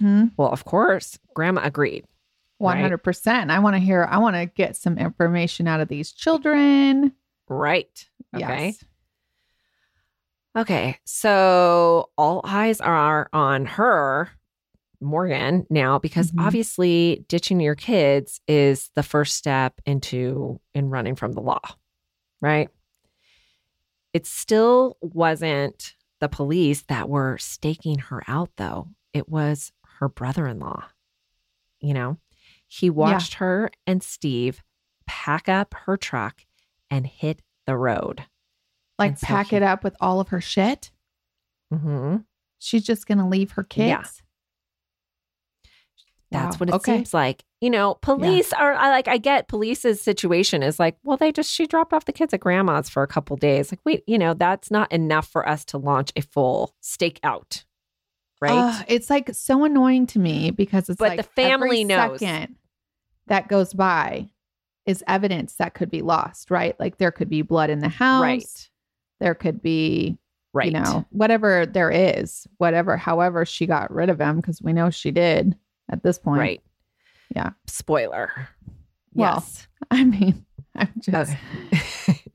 [0.00, 0.32] Mhm.
[0.38, 2.06] Well, of course, grandma agreed.
[2.60, 7.12] 100% i want to hear i want to get some information out of these children
[7.48, 8.08] Right.
[8.34, 8.68] Okay.
[8.68, 8.84] yes
[10.56, 10.98] Okay.
[11.04, 14.30] So all eyes are on her,
[15.00, 16.46] Morgan, now because Mhm.
[16.46, 21.60] obviously ditching your kids is the first step into in running from the law.
[22.40, 22.68] Right.
[24.12, 28.88] It still wasn't the police that were staking her out though.
[29.12, 30.84] It was her brother-in-law.
[31.80, 32.18] You know,
[32.68, 34.62] he watched her and Steve
[35.06, 36.46] pack up her truck
[36.90, 38.24] and hit the road.
[38.98, 40.90] Like so pack he- it up with all of her shit
[41.72, 42.16] hmm
[42.58, 44.02] she's just going to leave her kids Yeah.
[46.30, 46.58] That's Wow.
[46.58, 46.96] what it Okay.
[46.96, 47.44] seems like.
[47.60, 51.50] You know, police are I like I get police's situation is like, well, they just
[51.50, 53.70] she dropped off the kids at grandma's for a couple days.
[53.70, 57.64] Like, wait, you know, that's not enough for us to launch a full stakeout.
[58.40, 58.52] Right?
[58.58, 62.18] Ugh, it's like so annoying to me because it's But like the family every knows.
[62.20, 62.56] second
[63.28, 64.28] that goes by
[64.86, 66.78] is evidence that could be lost, right?
[66.80, 68.22] Like there could be blood in the house.
[68.22, 68.70] right.
[69.20, 70.18] There could be,
[70.52, 70.66] Right.
[70.66, 74.90] you know, whatever there is, whatever, however she got rid of him, because we know
[74.90, 75.56] she did
[75.90, 76.38] at this point.
[76.40, 76.62] Right.
[77.34, 77.50] Yeah.
[77.66, 78.30] Spoiler.
[79.14, 79.66] Well, yes.
[79.90, 80.44] I mean,
[80.76, 81.36] I'm just,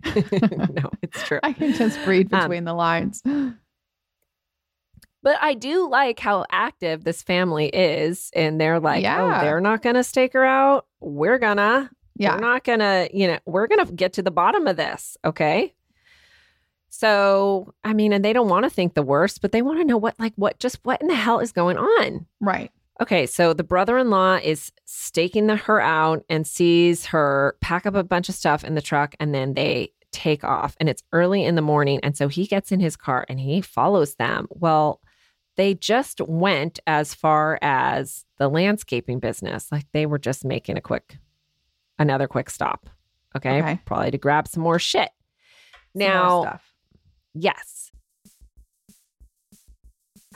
[0.07, 0.39] Okay.
[0.73, 1.39] no, it's true.
[1.43, 3.21] I can just read Um, between the lines.
[5.21, 8.31] But I do like how active this family is.
[8.33, 9.39] And they're like, Yeah.
[9.39, 10.87] oh, they're not going to stake her out.
[11.01, 11.89] We're going to.
[12.15, 12.35] Yeah.
[12.35, 15.17] We're not going to, you know, we're going to get to the bottom of this.
[15.25, 15.73] Okay.
[16.89, 19.86] So, I mean, and they don't want to think the worst, but they want to
[19.86, 22.25] know what, like, what, just what in the hell is going on?
[22.41, 22.71] Right.
[23.02, 28.04] Okay, so the brother-in-law is staking the, her out and sees her pack up a
[28.04, 30.75] bunch of stuff in the truck, and then they take off.
[30.80, 33.62] And it's early in the morning, and so he gets in his car and he
[33.62, 34.47] follows them.
[34.49, 34.99] Well,
[35.56, 40.82] they just went as far as the landscaping business, like they were just making a
[40.82, 41.17] quick,
[41.99, 42.89] another quick stop.
[43.38, 43.80] Okay, Okay.
[43.86, 45.10] probably to grab some more shit.
[45.93, 46.68] Some Now, stuff.
[47.39, 47.91] Yes,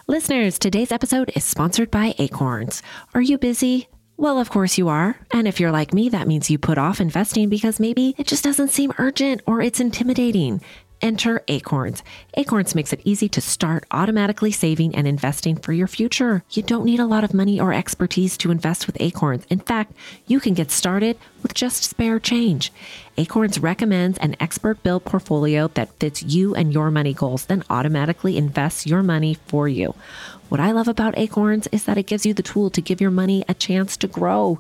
[0.06, 2.84] Listeners, today's episode is sponsored by Acorns.
[3.14, 3.88] Are you busy?
[4.18, 5.18] Well, of course you are.
[5.32, 8.44] And if you're like me, that means you put off investing because maybe it just
[8.44, 10.62] doesn't seem urgent or it's intimidating.
[11.02, 12.04] Enter Acorns.
[12.36, 16.44] Acorns makes it easy to start automatically saving and investing for your future.
[16.52, 19.46] You don't need a lot of money or expertise to invest with Acorns.
[19.50, 19.94] In fact,
[20.28, 22.72] you can get started with just spare change.
[23.16, 28.38] Acorns recommends an expert built portfolio that fits you and your money goals, then automatically
[28.38, 29.94] invests your money for you.
[30.50, 33.12] What I love about Acorns is that it gives you the tool to give your
[33.12, 34.60] money a chance to grow.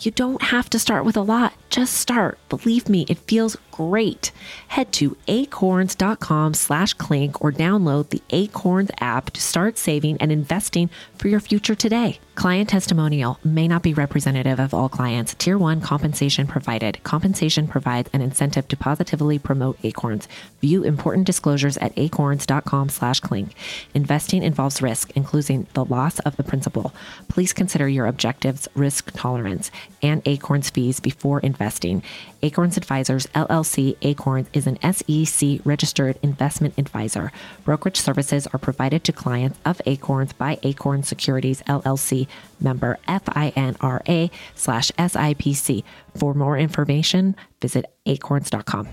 [0.00, 2.38] You don't have to start with a lot, just start.
[2.48, 4.30] Believe me, it feels great.
[4.68, 10.88] Head to acorns.com slash clink or download the Acorns app to start saving and investing
[11.16, 12.20] for your future today.
[12.34, 15.34] Client testimonial may not be representative of all clients.
[15.34, 17.02] Tier 1 compensation provided.
[17.02, 20.28] Compensation provides an incentive to positively promote Acorns.
[20.60, 23.54] View important disclosures at acorns.com slash clink.
[23.92, 26.94] Investing involves risk, including the loss of the principal.
[27.28, 29.70] Please consider your objectives, risk tolerance,
[30.02, 32.02] and Acorns fees before investing.
[32.42, 37.30] Acorns Advisors LLC Acorns is an SEC registered investment advisor.
[37.64, 42.26] Brokerage services are provided to clients of Acorns by Acorn Securities LLC
[42.60, 45.84] member FINRA slash SIPC.
[46.16, 48.88] For more information, visit acorns.com.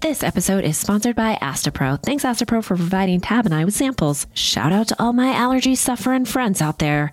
[0.00, 2.00] This episode is sponsored by Astepro.
[2.02, 4.26] Thanks, Astepro, for providing Tab and I with samples.
[4.34, 7.12] Shout out to all my allergy suffering friends out there.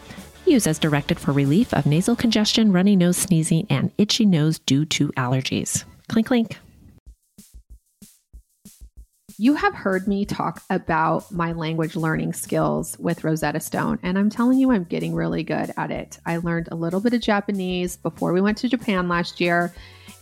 [0.45, 4.85] Use as directed for relief of nasal congestion, runny nose, sneezing, and itchy nose due
[4.85, 5.83] to allergies.
[6.09, 6.57] Clink, clink.
[9.37, 14.29] You have heard me talk about my language learning skills with Rosetta Stone, and I'm
[14.29, 16.19] telling you, I'm getting really good at it.
[16.27, 19.73] I learned a little bit of Japanese before we went to Japan last year,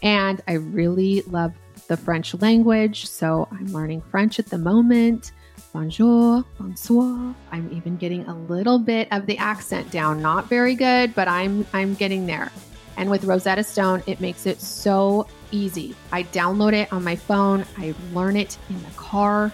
[0.01, 1.53] and I really love
[1.89, 3.07] the French language.
[3.07, 5.33] So I'm learning French at the moment.
[5.71, 7.35] Bonjour, bonsoir.
[7.51, 10.19] I'm even getting a little bit of the accent down.
[10.19, 12.51] Not very good, but I'm I'm getting there.
[12.97, 15.95] And with Rosetta Stone, it makes it so easy.
[16.11, 19.51] I download it on my phone, I learn it in the car.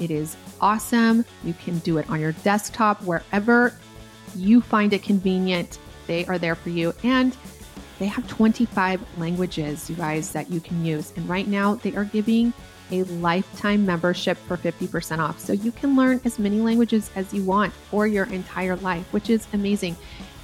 [0.00, 1.24] It is awesome.
[1.44, 3.72] You can do it on your desktop, wherever
[4.34, 5.78] you find it convenient.
[6.08, 6.92] They are there for you.
[7.04, 7.36] And
[8.00, 11.12] they have 25 languages, you guys, that you can use.
[11.14, 12.52] And right now, they are giving
[12.92, 15.40] a lifetime membership for 50% off.
[15.40, 19.30] So you can learn as many languages as you want for your entire life, which
[19.30, 19.96] is amazing.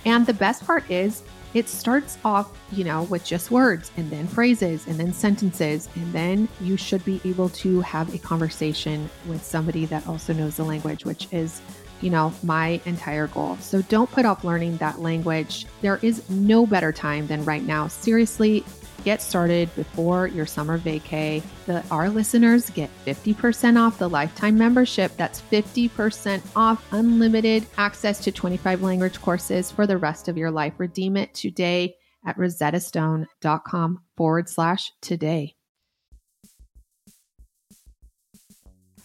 [0.05, 1.22] And the best part is,
[1.55, 5.88] it starts off, you know, with just words and then phrases and then sentences.
[5.94, 10.57] And then you should be able to have a conversation with somebody that also knows
[10.57, 11.62] the language, which is,
[12.03, 13.57] you know, my entire goal.
[13.61, 15.66] So don't put off learning that language.
[15.80, 17.88] There is no better time than right now.
[17.88, 18.62] Seriously,
[19.05, 21.42] get started before your summer vacay.
[21.66, 25.16] The, our listeners get 50% off the lifetime membership.
[25.16, 30.74] That's 50% off unlimited access to 25 language courses for the rest of your life.
[30.78, 31.94] Redeem it today
[32.26, 35.55] at rosettastone.com forward slash today.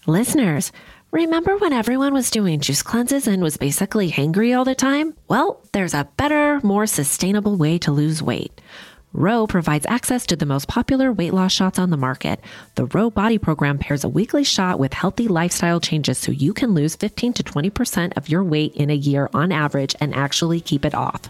[0.05, 0.73] Listeners,
[1.11, 5.13] remember when everyone was doing juice cleanses and was basically hangry all the time?
[5.29, 8.59] Well, there's a better, more sustainable way to lose weight.
[9.15, 12.39] Ro provides access to the most popular weight loss shots on the market.
[12.73, 16.73] The Ro Body Program pairs a weekly shot with healthy lifestyle changes so you can
[16.73, 20.83] lose 15 to 20% of your weight in a year on average and actually keep
[20.83, 21.29] it off.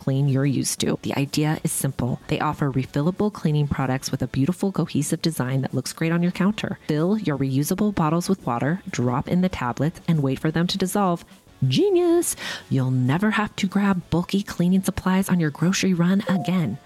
[0.01, 0.97] clean you're used to.
[1.03, 2.19] The idea is simple.
[2.27, 6.31] They offer refillable cleaning products with a beautiful cohesive design that looks great on your
[6.31, 6.79] counter.
[6.87, 10.77] Fill your reusable bottles with water, drop in the tablets, and wait for them to
[10.77, 11.23] dissolve.
[11.67, 12.35] Genius!
[12.71, 16.79] You'll never have to grab bulky cleaning supplies on your grocery run again.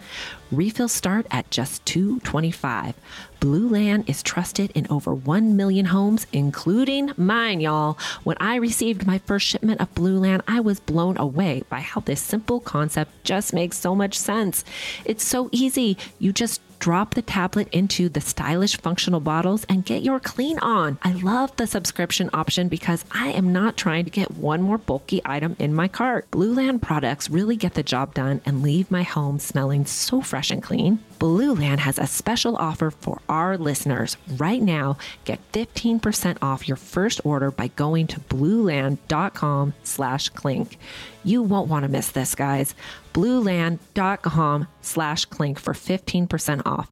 [0.51, 2.93] Refills start at just $2.25.
[3.39, 7.97] Blueland is trusted in over 1 million homes, including mine, y'all.
[8.25, 12.21] When I received my first shipment of Blueland, I was blown away by how this
[12.21, 14.65] simple concept just makes so much sense.
[15.05, 15.97] It's so easy.
[16.19, 20.99] You just drop the tablet into the stylish functional bottles and get your clean on.
[21.01, 25.19] I love the subscription option because I am not trying to get one more bulky
[25.25, 26.29] item in my cart.
[26.29, 30.61] Blueland products really get the job done and leave my home smelling so fresh and
[30.61, 30.99] clean.
[31.17, 34.15] Blueland has a special offer for our listeners.
[34.37, 40.77] Right now, get 15% off your first order by going to blueland.com slash clink.
[41.23, 42.75] You won't want to miss this, guys.
[43.15, 46.91] blueland.com slash clink for 15% off.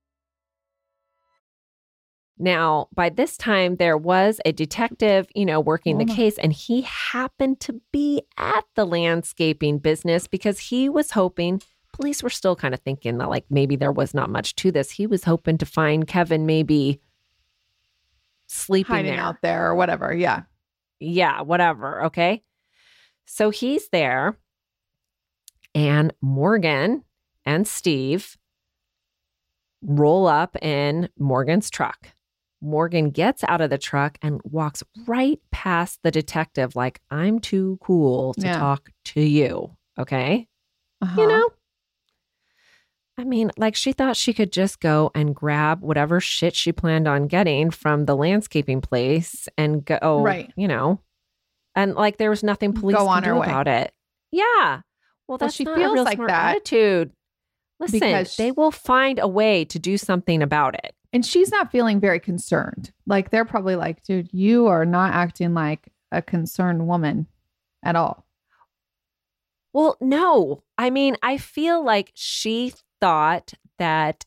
[2.40, 6.16] Now, by this time, there was a detective, you know, working the mm.
[6.16, 11.62] case, and he happened to be at the landscaping business because he was hoping
[11.94, 14.92] police were still kind of thinking that like maybe there was not much to this.
[14.92, 17.00] He was hoping to find Kevin maybe
[18.48, 19.22] sleeping Hiding there.
[19.22, 20.14] out there or whatever.
[20.14, 20.42] Yeah.
[21.00, 22.06] Yeah, whatever.
[22.06, 22.44] Okay.
[23.26, 24.38] So he's there,
[25.76, 27.04] and Morgan
[27.46, 28.38] and Steve
[29.82, 32.10] roll up in Morgan's truck.
[32.62, 37.78] Morgan gets out of the truck and walks right past the detective, like, I'm too
[37.82, 38.58] cool to Yeah.
[38.58, 39.76] talk to you.
[40.00, 40.48] Okay.
[41.02, 41.22] Uh-huh.
[41.22, 41.50] You know?
[43.18, 47.08] I mean, like she thought she could just go and grab whatever shit she planned
[47.08, 50.52] on getting from the landscaping place and go, Right.
[50.56, 51.00] you know,
[51.76, 53.46] and like there was nothing police Go can on do her way.
[53.48, 53.94] about it.
[54.32, 54.82] Yeah.
[55.28, 57.12] Well, that's she not feels a real like smart that attitude.
[57.80, 60.96] Listen, because they will find a way to do something about it.
[61.12, 62.92] And she's not feeling very concerned.
[63.06, 67.28] Like they're probably like, dude, you are not acting like a concerned woman
[67.84, 68.26] at all.
[69.74, 70.64] Well, no.
[70.78, 74.26] I mean, I feel like she thought that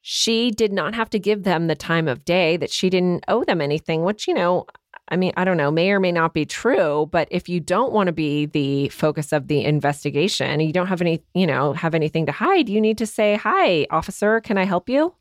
[0.00, 3.44] she did not have to give them the time of day, that she didn't owe
[3.44, 4.66] them anything, which, you know,
[5.10, 7.92] I mean, I don't know, may or may not be true, but if you don't
[7.92, 11.94] want to be the focus of the investigation, you don't have any, you know, have
[11.94, 15.14] anything to hide, you need to say, "Hi, officer, can I help you?"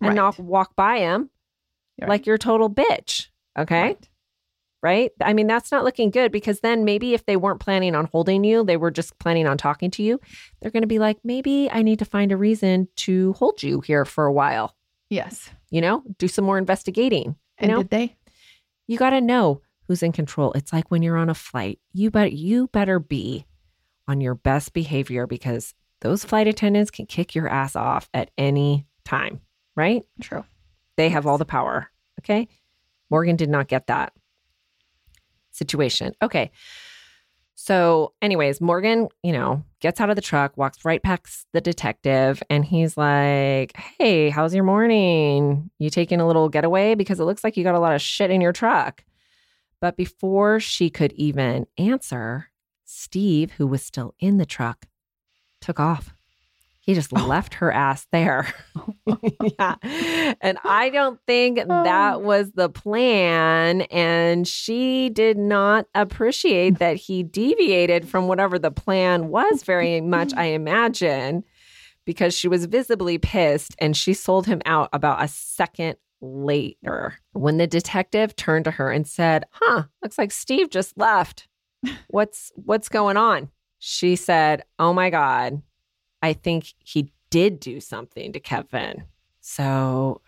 [0.00, 0.16] and Right.
[0.16, 1.30] not walk by him
[2.00, 2.08] Right.
[2.08, 3.28] like you're a total bitch,
[3.58, 3.80] okay?
[3.82, 4.08] Right.
[4.82, 5.12] right?
[5.20, 8.44] I mean, that's not looking good because then maybe if they weren't planning on holding
[8.44, 10.18] you, they were just planning on talking to you,
[10.60, 13.80] they're going to be like, maybe I need to find a reason to hold you
[13.82, 14.74] here for a while,
[15.10, 15.50] Yes.
[15.70, 17.26] you know, do some more investigating.
[17.26, 18.16] You And know, did they?
[18.90, 20.50] You got to know who's in control.
[20.54, 23.46] It's like when you're on a flight, you bet you better be
[24.08, 28.88] on your best behavior because those flight attendants can kick your ass off at any
[29.04, 29.42] time,
[29.76, 30.02] right?
[30.20, 30.44] True.
[30.96, 31.88] They have all the power.
[32.18, 32.48] Okay.
[33.10, 34.12] Morgan did not get that
[35.52, 36.12] situation.
[36.20, 36.50] Okay.
[37.54, 42.42] So, anyways, Morgan, you know, gets out of the truck, walks right past the detective,
[42.48, 45.70] and he's like, Hey, how's your morning?
[45.78, 46.94] You taking a little getaway?
[46.94, 49.04] Because it looks like you got a lot of shit in your truck.
[49.80, 52.50] But before she could even answer,
[52.84, 54.86] Steve, who was still in the truck,
[55.60, 56.14] took off.
[56.80, 57.26] He just oh.
[57.26, 58.52] left her ass there.
[59.58, 59.76] yeah.
[60.40, 62.18] And I don't think that oh.
[62.18, 63.82] was the plan.
[63.82, 70.32] And she did not appreciate that he deviated from whatever the plan was very much,
[70.34, 71.44] I imagine,
[72.06, 77.56] because she was visibly pissed and she sold him out about a second later when
[77.58, 81.46] the detective turned to her and said, Huh, looks like Steve just left.
[82.08, 83.48] What's what's going on?
[83.78, 85.62] She said, Oh my God,
[86.22, 89.04] I think he did do something to Kevin.
[89.40, 90.20] So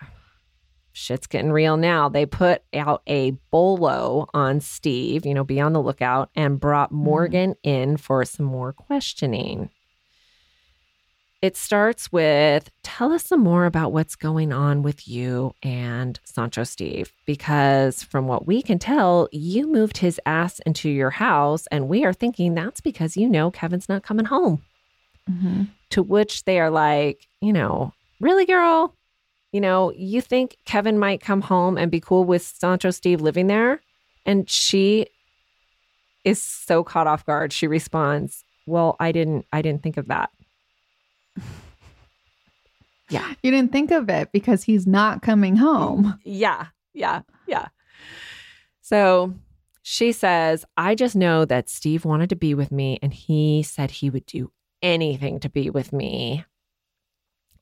[0.93, 2.09] shit's getting real now.
[2.09, 6.90] They put out a bolo on Steve, you know, be on the lookout, and brought
[6.90, 6.97] hmm.
[6.97, 9.70] Morgan in for some more questioning.
[11.40, 16.62] It starts with tell us some more about what's going on with you and Sancho
[16.62, 21.88] Steve, because from what we can tell, you moved his ass into your house, and
[21.88, 24.62] we are thinking that's because you know Kevin's not coming home.
[25.30, 25.68] Mhm.
[25.90, 28.96] To which they are like, you know, really, girl?
[29.52, 33.46] You know, you think Kevin might come home and be cool with Sancho Steve living
[33.46, 33.80] there?
[34.24, 35.06] And she
[36.24, 37.52] is so caught off guard.
[37.52, 40.30] She responds, Well, I didn't I didn't think of that.
[43.10, 43.34] Yeah.
[43.42, 46.18] You didn't think of it because he's not coming home.
[46.24, 46.68] Yeah.
[46.94, 47.20] Yeah.
[47.46, 47.68] Yeah.
[48.80, 49.34] So
[49.82, 53.90] she says, I just know that Steve wanted to be with me and he said
[53.90, 54.50] he would do
[54.83, 56.45] anything to be with me.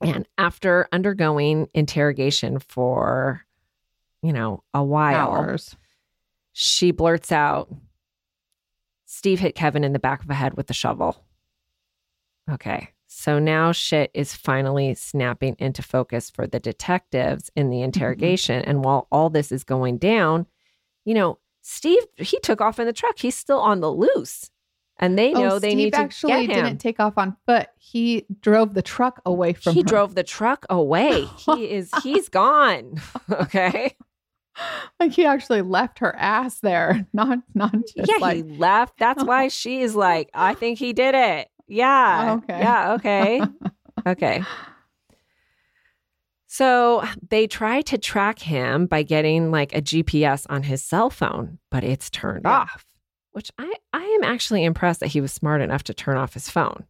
[0.02, 3.44] And after undergoing interrogation for,
[4.22, 5.76] you know, a while, Hours.
[6.52, 7.68] she blurts out,
[9.04, 11.22] Steve hit Kevin in the back of the head with the shovel.
[12.50, 12.90] Okay.
[13.12, 17.84] So now shit is finally snapping into focus for the detectives in the mm-hmm.
[17.84, 18.62] interrogation.
[18.64, 20.46] And while all this is going down,
[21.04, 23.18] you know, Steve, he took off in the truck.
[23.18, 24.50] He's still on the loose.
[25.02, 26.64] And they oh, know oh, they Steve need to actually get him.
[26.66, 27.68] didn't take off on foot.
[27.78, 29.84] He drove the truck away from he her.
[29.86, 31.24] drove the truck away.
[31.38, 33.00] He is he's gone.
[33.32, 33.96] Okay.
[35.00, 38.98] like he actually left her ass there, not not just yeah, like he left.
[38.98, 41.48] That's why she's like, I think he did it.
[41.66, 42.32] Yeah.
[42.32, 42.58] Oh, okay.
[42.58, 42.92] Yeah.
[42.94, 43.40] Okay.
[44.06, 44.42] okay.
[46.46, 51.58] So they try to track him by getting like a GPS on his cell phone,
[51.70, 52.58] but it's turned Yeah.
[52.62, 52.84] off.
[53.32, 56.48] Which I I am actually impressed that he was smart enough to turn off his
[56.50, 56.84] phone.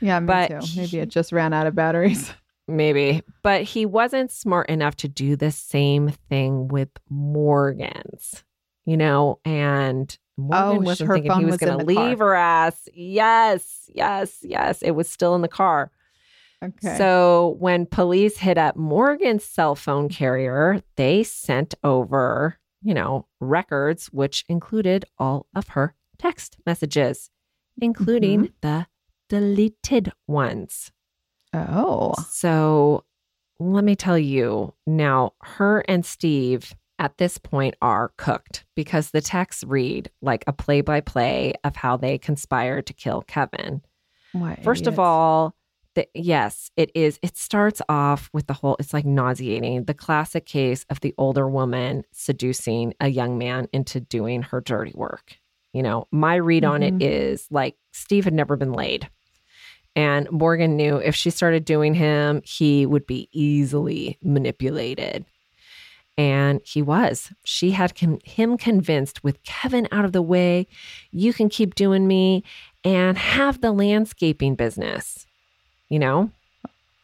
[0.00, 0.58] yeah, me but too.
[0.66, 2.32] he- Maybe it just ran out of batteries.
[2.68, 8.44] Maybe, but he wasn't smart enough to do the same thing with Morgan's,
[8.84, 12.08] you know, and Morgan Oh, wasn't her thinking he was was going to the car.
[12.08, 12.88] leave her ass.
[12.92, 14.82] Yes, yes, yes.
[14.82, 15.90] It was still in the car.
[16.64, 16.96] Okay.
[16.98, 24.06] So when police hit up Morgan's cell phone carrier, they sent over, you know, records,
[24.06, 27.30] which included all of her text messages,
[27.80, 28.54] including Mm-hmm.
[28.62, 28.86] the
[29.28, 30.92] deleted ones.
[31.52, 33.04] oh, So
[33.58, 39.20] let me tell you now, her and Steve at this point are cooked because the
[39.20, 43.82] texts read like a play by play of how they conspired to kill Kevin.
[44.32, 45.54] what First of all,
[45.94, 47.18] the, yes, it is.
[47.22, 49.84] It starts off with the whole, it's like nauseating.
[49.84, 54.92] The classic case of the older woman seducing a young man into doing her dirty
[54.94, 55.36] work.
[55.76, 57.02] You know, my read on Mhm.
[57.02, 59.10] it is like Steve had never been laid.
[59.94, 65.26] And Morgan knew if she started doing him, he would be easily manipulated.
[66.16, 67.30] And he was.
[67.44, 70.66] She had him convinced with Kevin out of the way,
[71.10, 72.42] you can keep doing me
[72.82, 75.26] and have the landscaping business,
[75.90, 76.30] you know,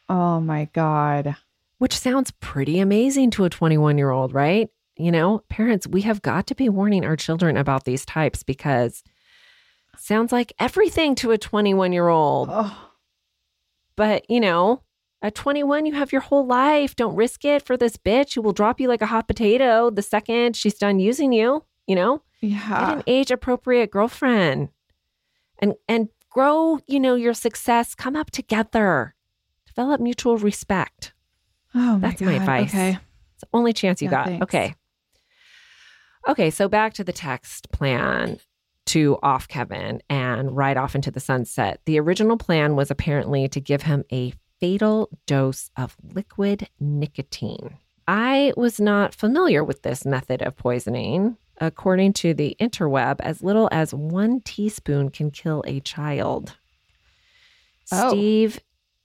[0.09, 1.37] oh my god,
[1.77, 4.71] which sounds pretty amazing to a 21 year old, right?
[5.03, 9.03] You know, parents, we have got to be warning our children about these types because
[9.97, 12.49] sounds like everything to a 21 year old.
[12.51, 12.91] oh,
[13.97, 14.83] But, you know,
[15.21, 16.97] at 21, you have your whole life.
[16.97, 20.03] Don't risk it for this bitch who will drop you like a hot potato the
[20.03, 22.23] second she's done using you, you know?
[22.41, 22.93] Get Yeah.
[22.93, 24.71] an age appropriate girlfriend.
[25.61, 27.95] And and grow, you know, your success.
[27.95, 29.15] Come up together.
[29.67, 31.13] Develop mutual respect.
[31.75, 32.71] Oh, my That's my advice.
[32.75, 32.99] Okay.
[33.35, 34.27] It's the only chance you Yeah, got.
[34.27, 34.43] thanks.
[34.45, 34.75] Okay.
[36.29, 38.39] Okay, so back to the text plan
[38.87, 41.81] to off Kevin and ride off into the sunset.
[41.85, 47.77] The original plan was apparently to give him a fatal dose of liquid nicotine.
[48.07, 51.37] I was not familiar with this method of poisoning.
[51.59, 56.57] According to the interweb, as little as one teaspoon can kill a child.
[57.93, 58.11] Oh.
[58.11, 58.59] Steve,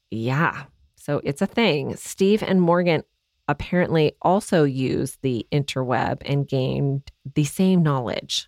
[0.10, 0.64] yeah.
[0.96, 1.96] So it's a thing.
[1.96, 3.04] Steve and Morgan
[3.48, 8.48] apparently also used the interweb and gained the same knowledge.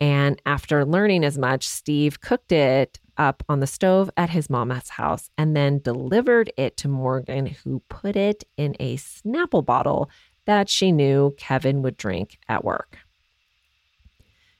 [0.00, 4.90] And after learning as much, Steve cooked it up on the stove at his mama's
[4.90, 10.10] house and then delivered it to Morgan, who put it in a Snapple bottle
[10.44, 12.98] that she knew Kevin would drink at work.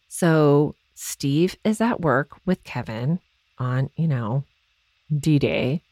[0.08, 3.20] So Steve is at work with Kevin
[3.58, 4.44] on, you know,
[5.16, 5.82] D Day.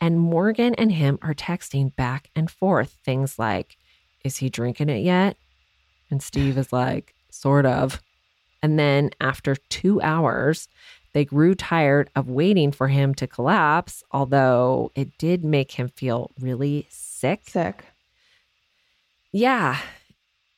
[0.00, 3.76] And Morgan and him are texting back and forth things like,
[4.24, 5.36] Is he drinking it yet?
[6.10, 8.00] And Steve is like, Sort of.
[8.62, 10.68] And then after two hours,
[11.12, 16.30] they grew tired of waiting for him to collapse, although it did make him feel
[16.38, 17.42] really sick.
[17.46, 17.84] Sick.
[19.32, 19.78] Yeah.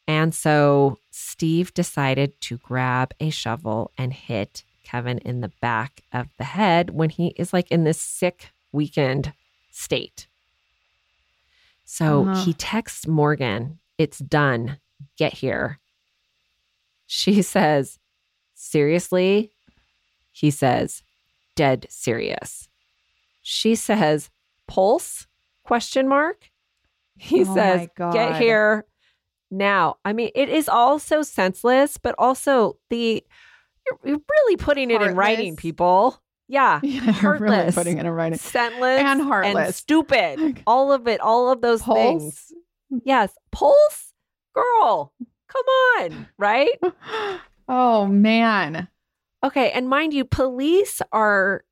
[0.07, 6.29] And so Steve decided to grab a shovel and hit Kevin in the back of
[6.39, 9.33] the head when he is like in this sick, weakened
[9.71, 10.27] state.
[11.85, 12.45] So Uh-huh.
[12.45, 14.79] he texts Morgan, It's done.
[15.19, 15.79] Get here.
[17.07, 17.99] She says,
[18.55, 19.53] Seriously?
[20.31, 21.03] He says,
[21.55, 22.69] Dead serious.
[23.43, 24.31] She says,
[24.67, 25.27] Pulse?
[25.65, 26.51] Question mark.
[27.19, 28.87] He Oh says, Get here
[29.51, 29.97] now.
[30.05, 33.23] I mean, it is all so senseless, but also the
[33.87, 36.21] you're, you're really putting it in writing, people.
[36.53, 36.81] Yeah.
[36.85, 37.75] Yeah, you're really Heartless.
[37.75, 38.39] putting it in writing.
[38.39, 39.77] Scentless And and heartless.
[39.77, 40.63] stupid.
[40.67, 41.97] All of it, all of those Pulse?
[41.99, 42.53] things.
[43.05, 43.33] Yes.
[43.53, 44.13] Pulse?
[44.55, 45.13] Girl,
[45.49, 45.65] come
[45.99, 46.27] on.
[46.39, 46.79] Right?
[47.69, 48.89] oh man.
[49.43, 49.71] Okay.
[49.71, 51.65] And mind you, police are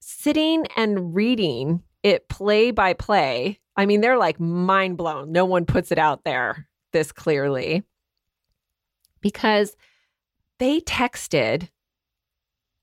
[0.00, 3.60] sitting and reading it play by play.
[3.76, 5.30] I mean, they're like mind blown.
[5.30, 7.84] No one puts it out there this clearly
[9.20, 9.76] because
[10.58, 11.68] they texted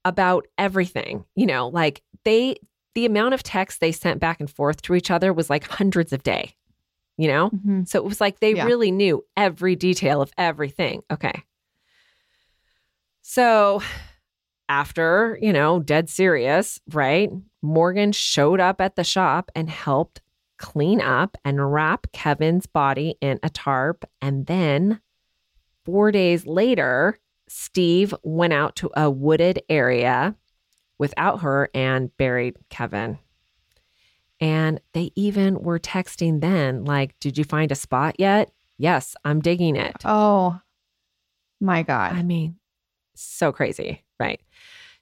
[0.05, 2.55] about everything, you know, like they,
[2.95, 6.11] the amount of text they sent back and forth to each other was like hundreds
[6.11, 6.53] of day,
[7.17, 7.49] you know?
[7.51, 7.87] Mhm.
[7.87, 8.65] So it was like they Yeah.
[8.65, 11.01] really knew every detail of everything.
[11.11, 11.43] Okay.
[13.21, 13.81] So
[14.67, 17.29] after, you know, dead serious, right?
[17.61, 20.21] Morgan showed up at the shop and helped
[20.57, 24.05] clean up and wrap Kevin's body in a tarp.
[24.21, 25.01] And then
[25.85, 27.19] four days later,
[27.51, 30.35] Steve went out to a wooded area
[30.97, 33.19] without her and buried Kevin.
[34.39, 38.51] And they even were texting then, like, Did you find a spot yet?
[38.77, 39.97] Yes, I'm digging it.
[40.05, 40.61] Oh
[41.59, 42.13] my God.
[42.13, 42.55] I mean,
[43.15, 44.39] so crazy, right?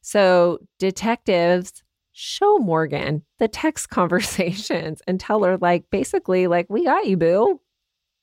[0.01, 1.83] So detectives
[2.13, 7.61] show Morgan the text conversations and tell her, like, basically, like, we got you, boo.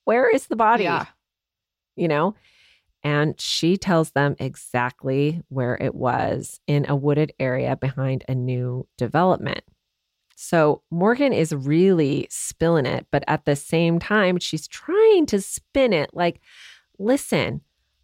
[0.05, 0.83] Where is the body?
[0.83, 1.07] Yeah.
[1.95, 2.35] You know?
[3.03, 8.87] And she tells them exactly where it was in a wooded area behind a new
[8.99, 9.63] development.
[10.35, 15.93] So Morgan is really spilling it, but at the same time, she's trying to spin
[15.93, 16.41] it like,
[16.99, 17.63] listen,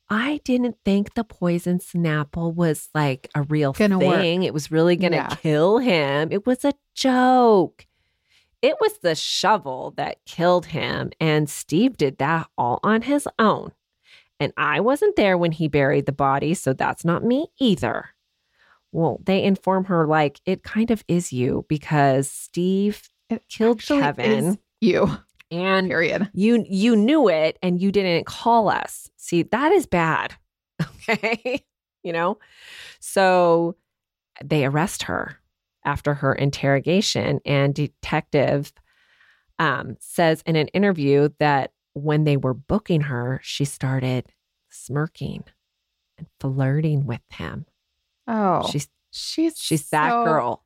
[0.08, 4.20] I didn't think the poison Snapple was like a real Gonna work.
[4.20, 4.42] thing.
[4.44, 5.34] It was really going to Yeah.
[5.36, 6.28] kill him.
[6.30, 7.86] It was a joke.
[8.60, 11.10] It was the shovel that killed him.
[11.18, 13.72] And Steve did that all on his own.
[14.42, 18.06] And I wasn't there when he buried the body, so that's not me either.
[18.90, 24.44] Well, they inform her like it kind of is you because Steve It killed Kevin
[24.48, 25.08] is you.
[25.52, 26.28] and Period.
[26.34, 29.08] you you knew it and you didn't call us.
[29.16, 30.34] See, that is bad.
[31.08, 31.64] Okay?
[32.02, 32.38] you know?
[33.00, 33.76] So
[34.42, 35.38] they arrest her
[35.84, 38.72] after her interrogation and detective
[39.60, 44.26] um, says in an interview that when they were booking her, she started
[44.70, 45.44] smirking
[46.18, 47.66] and flirting with him.
[48.26, 50.64] Oh, She's she's she's that so- girl.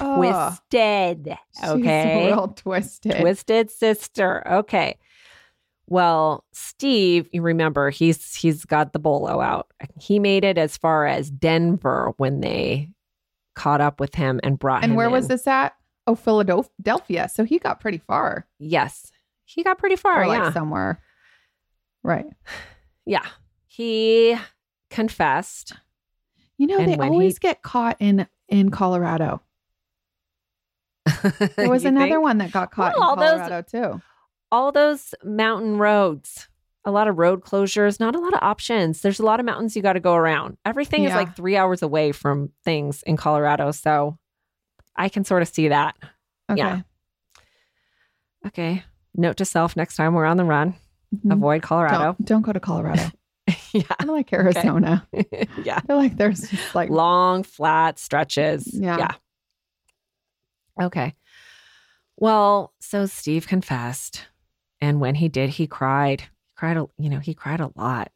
[0.00, 1.36] Oh, Twisted.
[1.58, 2.26] she's Okay.
[2.28, 3.16] real twisted.
[3.20, 4.46] Twisted sister.
[4.48, 4.96] Okay.
[5.88, 9.72] Well, Steve, you remember he's he's got the bolo out.
[10.00, 12.90] He made it as far as Denver when they
[13.56, 14.90] caught up with him and brought him.
[14.90, 15.74] And where was this at?
[16.06, 17.28] Oh, Philadelphia.
[17.28, 18.46] So he got pretty far.
[18.60, 19.10] Yes,
[19.54, 20.22] he got pretty far.
[20.22, 21.00] or like yeah, somewhere.
[22.02, 22.26] Right.
[23.06, 23.26] yeah.
[23.66, 24.36] he
[24.90, 25.72] confessed.
[26.58, 29.40] You know, they when he- always get caught in in Colorado.
[31.56, 32.22] There was another think?
[32.22, 33.62] one that got caught Well, all in those- Colorado
[33.96, 34.02] too.
[34.52, 36.48] all those mountain roads,
[36.84, 39.00] a lot of road closures, not a lot of options.
[39.00, 40.56] There's a lot of mountains you got to go around.
[40.64, 43.70] Everything is like three hours away from things in Colorado.
[43.72, 44.18] So
[44.96, 45.96] I can sort of see that.
[46.50, 46.58] Okay.
[46.58, 46.80] Yeah.
[48.46, 48.84] Okay.
[49.18, 50.74] Note to self next time we're on the run,
[51.14, 51.32] Mhm.
[51.32, 51.98] avoid Colorado.
[52.18, 53.10] Don't, don't go to Colorado.
[53.72, 53.82] yeah.
[53.98, 55.06] I like Arizona.
[55.64, 55.76] yeah.
[55.76, 58.66] I feel like there's like Long, flat stretches.
[58.72, 58.96] Yeah.
[58.98, 59.10] yeah.
[60.86, 61.14] Okay.
[62.16, 64.26] Well, so Steve confessed.
[64.80, 66.20] And when he did, he cried.
[66.22, 68.12] He cried, a, you know, he cried a lot.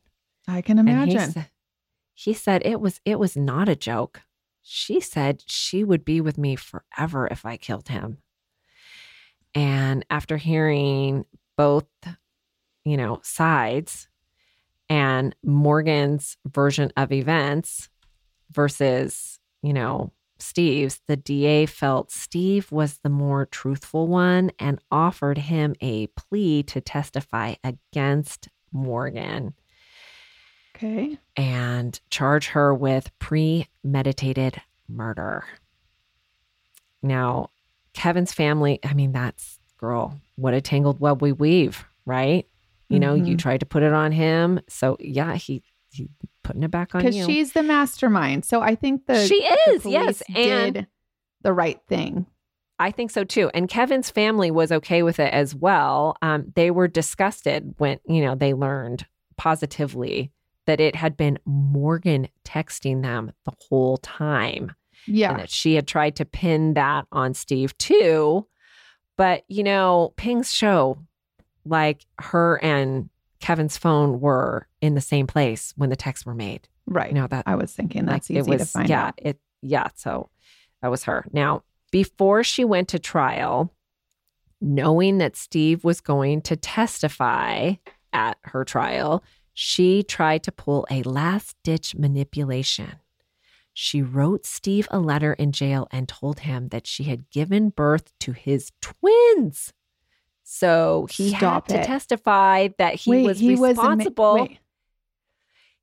[0.46, 1.32] I can And imagine.
[2.14, 4.22] he, he said it was it was not a joke.
[4.62, 8.18] She said she would be with me forever if I killed him.
[9.54, 11.26] And after hearing
[11.56, 11.86] both,
[12.84, 14.08] you know, sides
[14.88, 17.88] and Morgan's version of events
[18.50, 25.38] versus, you know, Steve's, the DA felt Steve was the more truthful one and offered
[25.38, 29.54] him a plea to testify against Morgan
[30.82, 31.18] okay.
[31.36, 35.44] and charge her with premeditated murder.
[37.02, 37.50] Now,
[37.94, 42.46] Kevin's family, I mean, that's girl, what a tangled web we weave, right?
[42.88, 43.38] You know, you Mhm.
[43.38, 44.60] tried to put it on him.
[44.68, 46.08] So yeah, he he
[46.42, 48.44] putting it back on Because she's the mastermind.
[48.46, 50.22] So I think the she the is, yes.
[50.34, 50.86] And did
[51.42, 52.26] the right thing.
[52.78, 53.50] I think so too.
[53.54, 56.16] And Kevin's family was okay with it as well.
[56.22, 60.32] Um, they were disgusted when, you know, they learned positively
[60.66, 64.72] that it had been Morgan texting them the whole time.
[65.06, 65.30] Yeah.
[65.30, 68.46] and that she had tried to pin that on Steve too.
[69.16, 70.98] But, you know, pings show
[71.64, 73.08] like her and
[73.40, 76.68] Kevin's phone were in the same place when the texts were made.
[76.86, 77.10] right.
[77.10, 79.14] You know, that I was thinking that's like, easy was, to find yeah, out.
[79.18, 79.88] It, yeah.
[79.94, 80.30] So
[80.80, 81.24] that was her.
[81.32, 83.72] Now, before she went to trial,
[84.60, 87.74] knowing that Steve was going to testify
[88.12, 89.22] at her trial,
[89.54, 92.92] she tried to pull a last ditch manipulation.
[93.74, 98.12] She wrote Steve a letter in jail and told him that she had given birth
[98.20, 99.72] to his twins.
[100.44, 101.80] So he Stop had it.
[101.82, 104.48] to testify that he Wait, was he was ma- responsible.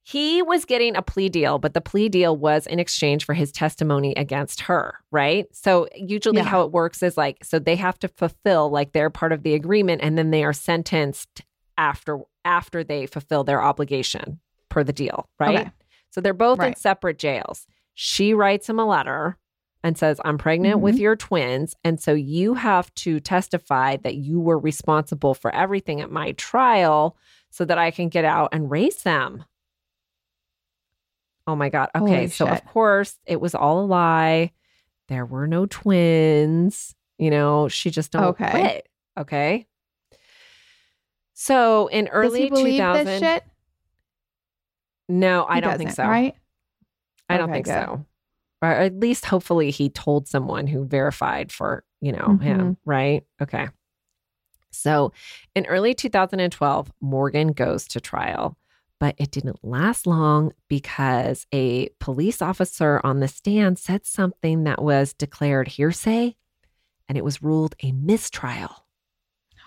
[0.03, 3.51] He was getting a plea deal, but the plea deal was in exchange for his
[3.51, 5.45] testimony against her, right?
[5.55, 6.43] So usually Yeah.
[6.45, 9.53] how it works is like so they have to fulfill like their part of the
[9.53, 11.41] agreement and then they are sentenced
[11.77, 15.59] after after they fulfill their obligation per the deal, right?
[15.59, 15.71] Okay.
[16.11, 17.67] So they're both in separate jails.
[18.01, 19.37] She writes him a letter
[19.83, 20.83] and says, I'm pregnant Mm-hmm.
[20.85, 21.75] with your twins.
[21.83, 27.17] And so you have to testify that you were responsible for everything at my trial
[27.49, 29.43] so that I can get out and raise them.
[31.45, 31.89] Oh my God.
[31.93, 32.15] Okay.
[32.15, 32.53] Holy so, shit.
[32.53, 34.53] of course, it was all a lie.
[35.09, 36.95] There were no twins.
[37.17, 38.49] You know, she just don't Okay.
[38.49, 38.89] quit.
[39.17, 39.67] Okay.
[41.33, 43.41] So, in early believe 2000,
[45.09, 46.03] no, I He don't think so.
[46.03, 46.35] Right?
[47.30, 47.71] I don't Okay, think good.
[47.73, 48.05] so.
[48.61, 52.89] Or at least hopefully he told someone who verified for, you know, him, Mm-hmm.
[52.89, 53.23] right?
[53.41, 53.67] Okay.
[54.71, 55.13] So
[55.55, 58.57] in early 2012, Morgan goes to trial,
[58.99, 64.82] but it didn't last long because a police officer on the stand said something that
[64.82, 66.36] was declared hearsay
[67.07, 68.86] and it was ruled a mistrial.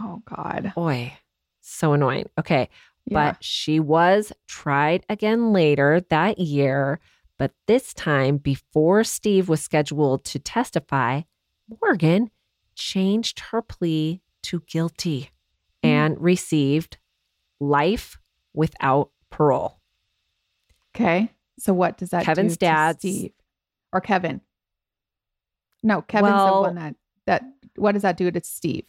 [0.00, 0.72] Oh God.
[0.74, 1.14] Boy,
[1.62, 2.28] so annoying.
[2.38, 2.68] Okay.
[3.06, 3.32] Yeah.
[3.32, 7.00] But she was tried again later that year.
[7.42, 11.22] But this time, before Steve was scheduled to testify,
[11.82, 12.30] Morgan
[12.76, 15.30] changed her plea to guilty
[15.82, 15.88] Hmm.
[15.88, 16.98] and received
[17.58, 18.16] life
[18.54, 19.80] without parole.
[20.94, 21.32] okay.
[21.58, 23.32] So what does that Kevin's do to Steve
[23.92, 24.40] or Kevin?
[25.82, 26.94] No, Kevin's Well- the one that
[27.26, 27.42] that.
[27.74, 28.86] What does that do to Steve?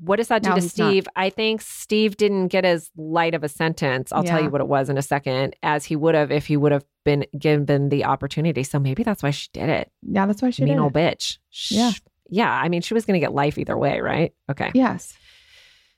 [0.00, 1.08] What does that do Now to he's not- Steve?
[1.14, 4.12] I think Steve didn't get as light of a sentence.
[4.12, 6.56] I'll tell you what it was in a second, as he would have if he
[6.56, 8.64] would have been given the opportunity.
[8.64, 9.92] So maybe that's why she did it.
[10.02, 10.80] Yeah, that's why she mean did.
[10.80, 11.18] old it.
[11.18, 11.38] bitch.
[11.70, 11.92] Yeah.
[12.28, 12.50] Yeah.
[12.52, 14.34] I mean, she was going to get life either way, right?
[14.50, 14.70] Okay.
[14.74, 15.14] Yes.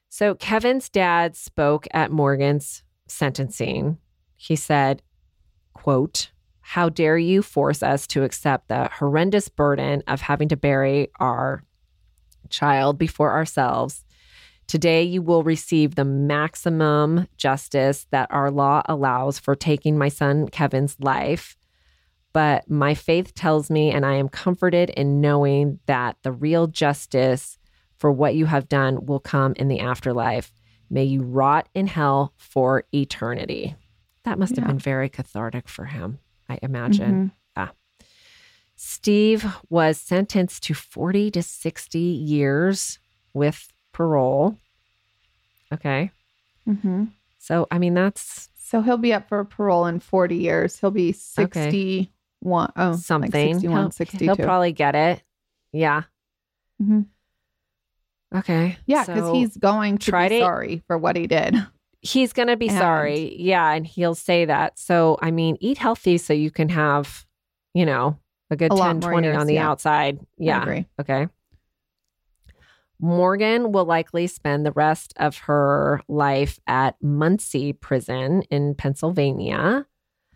[0.09, 3.99] So Kevin's dad spoke at Morgan's sentencing.
[4.37, 5.03] He said,
[5.73, 6.31] quote,
[6.61, 11.63] how dare you force us to accept the horrendous burden of having to bury our
[12.47, 14.05] child before ourselves.
[14.67, 20.49] Today, you will receive the maximum justice that our law allows for taking my son
[20.49, 21.57] Kevin's life.
[22.33, 27.59] But my faith tells me, and I am comforted in knowing that the real justice
[27.97, 30.53] for what you have done will come in the afterlife.
[30.91, 33.75] May you rot in hell for eternity.
[34.25, 36.19] That must have been very cathartic for him,
[36.49, 37.15] I imagine.
[37.15, 37.31] Mhm.
[38.77, 42.99] Steve was sentenced to 40 to 60 years
[43.35, 44.59] with parole.
[45.73, 46.11] Okay.
[46.69, 47.13] Mhm.
[47.39, 50.79] So, I mean, that's So he'll be up for parole in 40 years.
[50.81, 52.73] He'll be 61.
[52.77, 53.31] Oh, something.
[53.31, 54.25] Like 61, he'll, 62.
[54.25, 55.23] he'll probably get it.
[55.73, 56.03] Yeah.
[56.83, 57.07] Mhm.
[58.35, 58.77] Okay.
[58.87, 60.41] Yeah, because So he's going to be it.
[60.41, 61.55] sorry for what he did.
[62.03, 63.37] he's going to be And- sorry.
[63.41, 63.71] Yeah.
[63.73, 64.79] And he'll say that.
[64.79, 67.25] So, I mean, eat healthy so you can have,
[67.73, 68.19] you know,
[68.51, 69.69] a good A 10 20 years, on the yeah.
[69.71, 70.19] outside.
[70.39, 70.83] Yeah.
[71.01, 71.29] Okay.
[72.99, 79.87] Morgan will likely spend the rest of her life at Muncy Prison in Pennsylvania.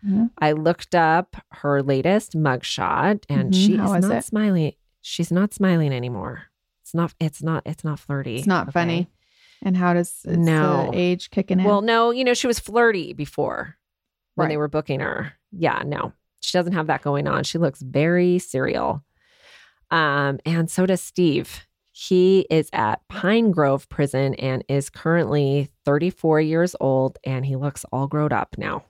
[0.05, 0.29] Mhm.
[0.37, 3.55] I looked up her latest mugshot and Mhm.
[3.65, 4.23] she How is is not it?
[4.25, 4.73] smiling.
[5.01, 6.43] She's not smiling anymore.
[6.81, 8.35] It's not it's not it's not flirty.
[8.37, 8.71] It's not okay?
[8.73, 9.11] funny.
[9.63, 10.89] And how does No.
[10.91, 11.65] the age kicking in?
[11.65, 13.77] Well, no, you know, she was flirty before
[14.35, 15.33] when they were booking her.
[15.51, 16.13] Yeah, no.
[16.41, 17.43] She doesn't have that going on.
[17.43, 19.03] She looks very serial.
[19.89, 21.65] Um, and so does Steve.
[21.91, 27.85] He is at Pine Grove Prison and is currently 34 years old and he looks
[27.91, 28.83] all grown up now.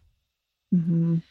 [0.73, 1.21] Mhm.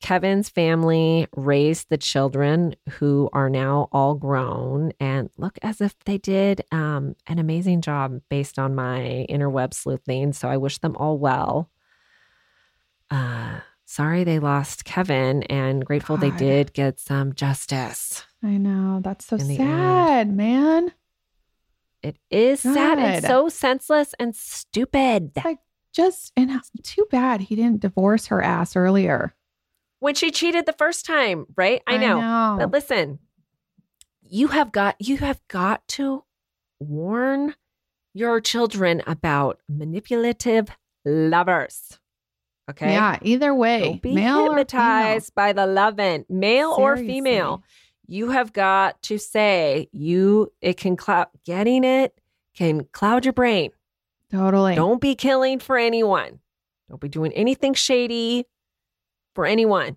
[0.00, 6.16] Kevin's family raised the children who are now all grown and look as if they
[6.16, 10.32] did um, an amazing job based on my interweb sleuthing.
[10.32, 11.68] So I wish them all well.
[13.10, 13.60] Uh,
[13.90, 18.24] sorry they lost Kevin and grateful they did get some justice.
[18.42, 19.00] I know.
[19.02, 20.92] That's so sad, man.
[22.02, 25.32] It is sad and so senseless and stupid.
[25.44, 25.58] Like,
[25.92, 26.50] just, and
[26.84, 29.34] too bad he didn't divorce her ass earlier.
[29.98, 31.82] When she cheated the first time, right?
[31.86, 32.56] I know.
[32.58, 33.18] But listen,
[34.22, 36.24] you have got you have got to
[36.78, 37.54] warn
[38.14, 40.68] your children about manipulative
[41.04, 41.99] lovers.
[42.70, 42.92] Okay.
[42.92, 43.80] Yeah, either way.
[43.80, 47.62] Don't be male or hypnotized by the loving, male or female.
[48.06, 52.18] You have got to say you it can cloud getting it
[52.54, 53.70] can cloud your brain.
[54.30, 54.74] Totally.
[54.74, 56.40] Don't be killing for anyone.
[56.88, 58.46] Don't be doing anything shady
[59.34, 59.96] for anyone.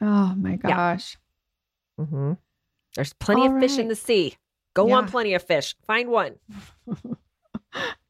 [0.00, 1.16] Oh my gosh.
[1.98, 2.32] hmm
[2.96, 4.36] There's plenty All of fish in the sea.
[4.74, 5.76] Go on plenty of fish.
[5.86, 6.36] Find one.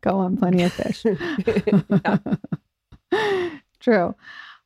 [0.00, 1.04] Go on, plenty of fish.
[3.82, 4.14] True.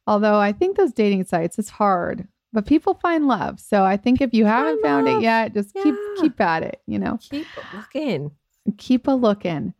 [0.06, 3.58] Although I think those dating sites, it's hard, but people find love.
[3.58, 5.18] So I think if you haven't found love.
[5.18, 6.22] it yet, just keep Yeah.
[6.22, 6.80] keep at it.
[6.86, 8.30] You know, Keep looking.
[8.78, 9.74] keep a looking.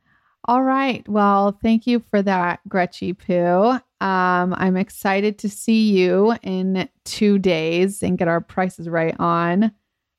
[0.48, 1.08] All right.
[1.08, 3.78] Well, thank you for that, Gretchy Poo.
[4.00, 9.72] Um, I'm excited to see you in two days and get our prices right on.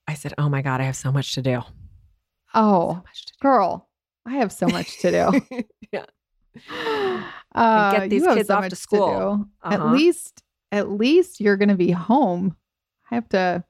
[0.08, 1.62] I said, "Oh my god, I have so much to do."
[2.54, 3.90] Oh, So to girl,
[4.26, 5.42] I have so much to do.
[5.50, 5.64] do.
[5.92, 6.06] yeah.
[7.58, 9.46] Uh, get these you have kids so off to school.
[9.64, 9.94] At Uh-huh.
[9.94, 12.56] least, at least you're going to be home.
[13.12, 13.64] I have to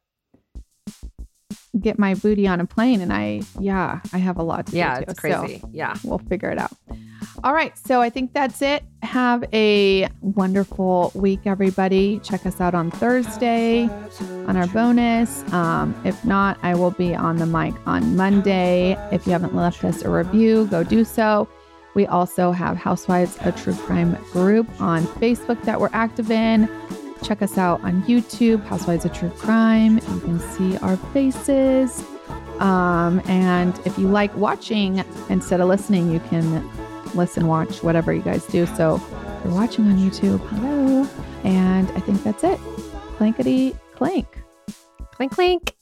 [1.80, 5.00] get my booty on a plane, and I, yeah, I have a lot to Yeah,
[5.00, 5.06] do.
[5.06, 5.12] too.
[5.12, 5.62] it's So crazy.
[5.72, 5.96] yeah.
[6.04, 6.72] we'll figure it out.
[7.44, 8.84] All right, so I think that's it.
[9.04, 12.20] Have a wonderful week, everybody.
[12.24, 13.84] Check us out on Thursday
[14.48, 15.44] on our bonus.
[15.54, 18.98] Um, if not, I will be on the mic on Monday.
[19.12, 21.48] If you haven't left us a review, go do so.
[21.98, 26.70] We also have Housewives, a true crime group on Facebook that we're active in.
[27.24, 29.96] Check us out on YouTube, Housewives of True Crime.
[29.96, 32.06] You can see our faces.
[32.60, 36.70] Um, and if you like watching instead of listening, you can
[37.16, 38.68] listen, watch, whatever you guys do.
[38.68, 41.10] So if you're watching on YouTube, hello.
[41.44, 42.60] And I think that's it.
[43.18, 44.44] Clankety clank.
[45.14, 45.77] Clink clink.